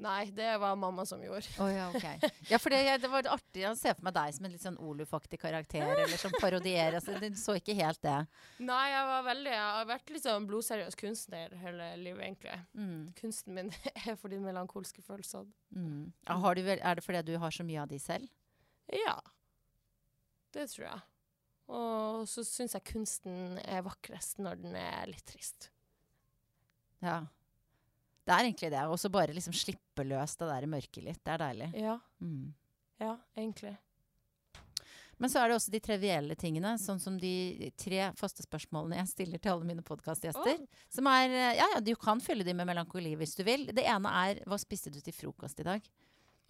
[0.00, 1.44] Nei, det var mamma som gjorde.
[1.60, 2.30] Oh, ja, ok.
[2.48, 4.78] Ja, for det, det var artig å se for meg deg som en litt sånn
[4.80, 6.96] Oluf-aktig karakter, eller som parodierer.
[6.96, 8.14] Altså, du så ikke helt det.
[8.64, 12.56] Nei, jeg var veldig Jeg har vært litt sånn blodseriøs kunstner hele livet, egentlig.
[12.80, 13.68] Mm, Kunsten min
[14.06, 15.52] er for de melankolske følelsene.
[15.76, 16.06] mm.
[16.46, 18.32] Har du er det fordi du har så mye av de selv?
[19.04, 19.18] Ja.
[20.56, 21.02] Det tror jeg.
[21.76, 25.68] Og så syns jeg kunsten er vakrest når den er litt trist.
[27.04, 27.20] Ja.
[28.24, 28.86] Det er egentlig det.
[28.86, 31.22] Og så bare liksom slippe løs det der mørket litt.
[31.24, 31.70] Det er deilig.
[31.80, 31.96] Ja.
[32.22, 32.50] Mm.
[33.00, 33.76] Ja, egentlig.
[35.20, 39.10] Men så er det også de trivielle tingene, sånn som de tre faste spørsmålene jeg
[39.10, 40.62] stiller til alle mine podkastgjester.
[40.88, 43.66] Som er eh, Ja, ja, du kan fylle de med melankoli hvis du vil.
[43.76, 45.90] Det ene er Hva spiste du til frokost i dag?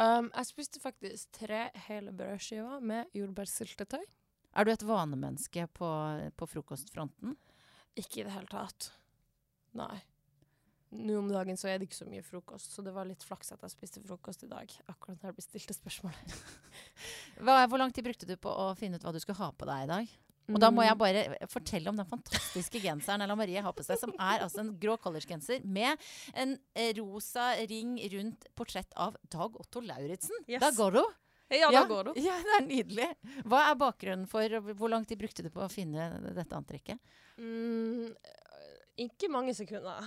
[0.00, 4.06] Um, jeg spiste faktisk tre hele brødskiver med jordbærsyltetøy.
[4.54, 5.90] Er du et vanemenneske på,
[6.38, 7.34] på frokostfronten?
[7.98, 8.92] Ikke i det hele tatt.
[9.76, 9.98] Nei.
[10.90, 13.52] Nå om dagen så er det ikke så mye frokost, så det var litt flaks
[13.54, 14.72] at jeg spiste frokost i dag.
[14.90, 16.34] Akkurat når jeg bestilte spørsmålet.
[17.44, 19.68] Hva, hvor lang tid brukte du på å finne ut hva du skulle ha på
[19.70, 20.18] deg i dag?
[20.50, 24.00] Og da må jeg bare fortelle om den fantastiske genseren Ella Marie har på seg,
[24.00, 26.00] som er altså en grå collegegenser med
[26.34, 30.42] en eh, rosa ring rundt portrett av Dag Otto Lauritzen.
[30.50, 30.62] Yes.
[30.64, 31.18] Da går hun!
[31.50, 32.10] Ja, da går du.
[32.22, 33.06] Ja, det er nydelig.
[33.50, 37.00] Hva er bakgrunnen for Hvor lang tid brukte du på å finne dette antrekket?
[37.42, 38.12] Mm,
[39.02, 40.06] ikke mange sekunder.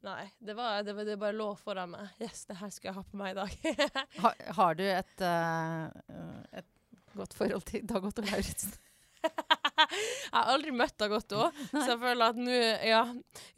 [0.00, 2.12] Nei, det, var, det, var, det bare lå foran meg.
[2.22, 3.56] Yes, det her skal jeg ha på meg i dag.
[4.24, 6.68] Ha, har du et, uh, et
[7.16, 8.72] godt forhold til Dag Otto Lauritzen?
[9.20, 12.56] jeg har aldri møtt Dag Otto, så jeg føler at nå,
[12.88, 13.02] ja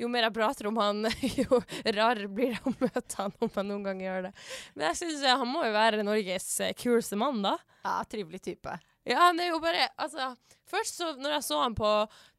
[0.01, 1.07] Jo mer jeg prater om han,
[1.45, 4.33] jo rarere blir det å møte han om jeg noen gang gjør det.
[4.75, 7.55] Men jeg syns han må jo være Norges eh, kuleste mann, da.
[7.87, 8.75] Ja, trivelig type.
[9.09, 10.29] Ja, han er jo bare Altså,
[10.71, 11.89] først så når jeg så han på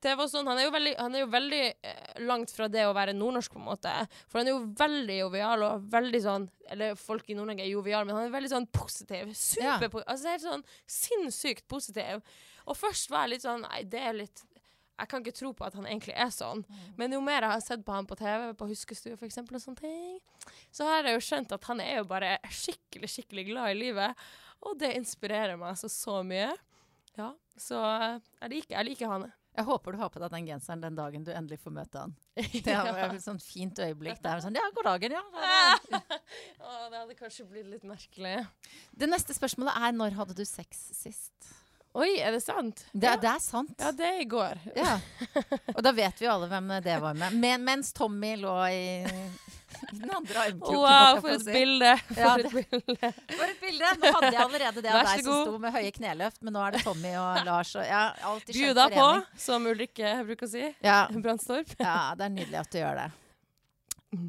[0.03, 2.86] TV og sånn, han er jo veldig, han er jo veldig eh, langt fra det
[2.88, 3.91] å være nordnorsk, på en måte.
[4.32, 8.07] For han er jo veldig jovial og veldig sånn Eller folk i Nord-Norge er jovial,
[8.07, 9.36] men han er veldig sånn positiv.
[9.38, 10.07] Super Ja.
[10.07, 12.24] Altså helt sånn sinnssykt positiv.
[12.64, 14.45] Og først var jeg litt sånn Nei, det er litt
[14.93, 16.61] jeg kan ikke tro på at han egentlig er sånn.
[16.99, 19.82] Men jo mer jeg har sett på han på TV, på Huskestue f.eks., og sånne
[19.82, 20.20] ting,
[20.72, 24.26] så har jeg jo skjønt at han er jo bare skikkelig, skikkelig glad i livet.
[24.64, 26.51] Og det inspirerer meg så, så mye.
[27.18, 29.26] Ja, så eh, jeg liker, jeg liker han.
[29.53, 32.14] Jeg håper du har på deg den genseren den dagen du endelig får møte han.
[32.66, 33.09] Det er Ja.
[33.14, 34.18] et sånn fint øyeblikk.
[34.24, 35.22] Det er sånn, ja, god dagen, ja.
[36.64, 38.39] Å, det hadde kanskje blitt litt merkelig.
[38.97, 41.51] Det neste spørsmålet er når hadde du sex sist?
[41.94, 42.86] Oi, er det sant?
[42.91, 43.18] Det, ja.
[43.22, 43.74] det er sant.
[43.78, 44.58] ja, det er i går.
[44.74, 44.96] Ja.
[45.76, 47.36] Og da vet vi jo alle hvem det var med.
[47.38, 49.04] Men, mens Tommy lå i,
[49.91, 50.80] i den andre armkroken.
[50.82, 51.54] Wow, for et si.
[51.54, 51.91] bilde!
[52.08, 53.12] For Ja, et bilde.
[53.36, 53.91] For et bilde!
[54.02, 56.74] Nå hadde jeg allerede det av deg som sto med høye kneløft, men nå er
[56.74, 59.10] det Tommy og Lars og ja, alltid skjønt Bjuda på,
[59.44, 60.64] som Ulrikke bruker å si.
[60.86, 61.76] Ja, Brandstorp.
[61.78, 63.12] ja, det er nydelig at du gjør det.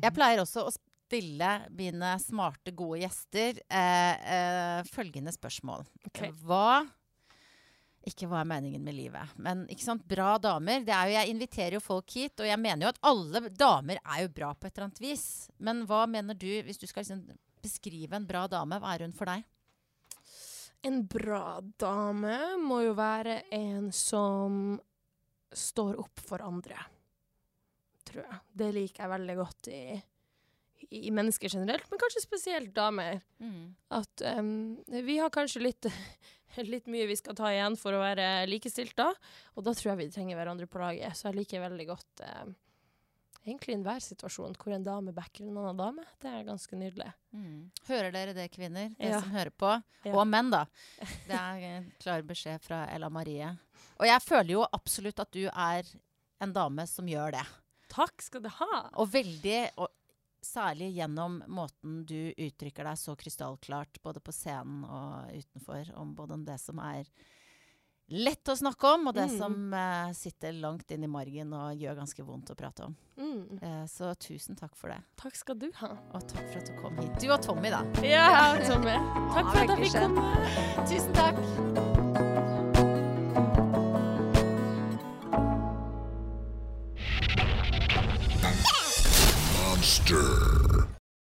[0.04, 5.88] Jeg pleier også å stille mine smarte, gode gjester eh, eh, følgende spørsmål.
[6.10, 6.32] Okay.
[6.44, 6.84] Hva
[8.04, 10.82] Ikke hva er meningen med livet, men ikke sant, bra damer.
[10.84, 14.00] Det er jo, jeg inviterer jo folk hit, og jeg mener jo at alle damer
[14.02, 15.24] er jo bra på et eller annet vis.
[15.56, 17.24] Men hva mener du, hvis du skal liksom
[17.64, 19.46] beskrive en bra dame, hva er hun for deg?
[20.84, 24.74] En bra dame må jo være en som
[25.54, 26.76] står opp for andre,
[28.04, 28.40] tror jeg.
[28.52, 29.82] Det liker jeg veldig godt i,
[31.00, 33.22] i mennesker generelt, men kanskje spesielt damer.
[33.96, 35.88] At um, vi har kanskje litt,
[36.74, 39.10] litt mye vi skal ta igjen for å være likestilt da,
[39.54, 41.16] og da tror jeg vi trenger hverandre på laget.
[41.18, 42.52] Så jeg liker veldig godt eh,
[43.44, 46.04] egentlig enhver situasjon hvor en dame backer en annen dame.
[46.22, 47.10] Det er ganske nydelig.
[47.36, 47.58] Mm.
[47.90, 48.94] Hører dere det, kvinner?
[48.98, 49.20] Det Ja.
[49.20, 49.72] som hører på.
[50.04, 50.14] Ja.
[50.16, 50.64] Og menn, da.
[51.28, 53.50] Det er en klar beskjed fra Ella Marie.
[54.00, 55.84] Og jeg føler jo absolutt at du er
[56.42, 57.44] en dame som gjør det.
[57.92, 58.70] Takk skal du ha!
[58.98, 59.88] Og veldig og
[60.44, 66.36] Særlig gjennom måten du uttrykker deg så krystallklart, både på scenen og utenfor, om både
[66.36, 67.08] om det som er
[68.12, 69.38] lett å snakke om, og det Mm.
[69.38, 72.94] som uh, sitter langt inn i margen og gjør ganske vondt å prate om.
[73.16, 73.58] Mm.
[73.62, 75.00] Uh, så tusen takk for det.
[75.16, 75.94] Takk skal du ha.
[76.12, 77.16] Og takk for at du kom hit.
[77.24, 77.80] Du og Tommy, da.
[78.04, 79.00] Ja, Tommy.
[79.32, 80.30] Takk for at jeg fikk komme.
[80.84, 82.03] Tusen takk.
[90.10, 90.53] Monster.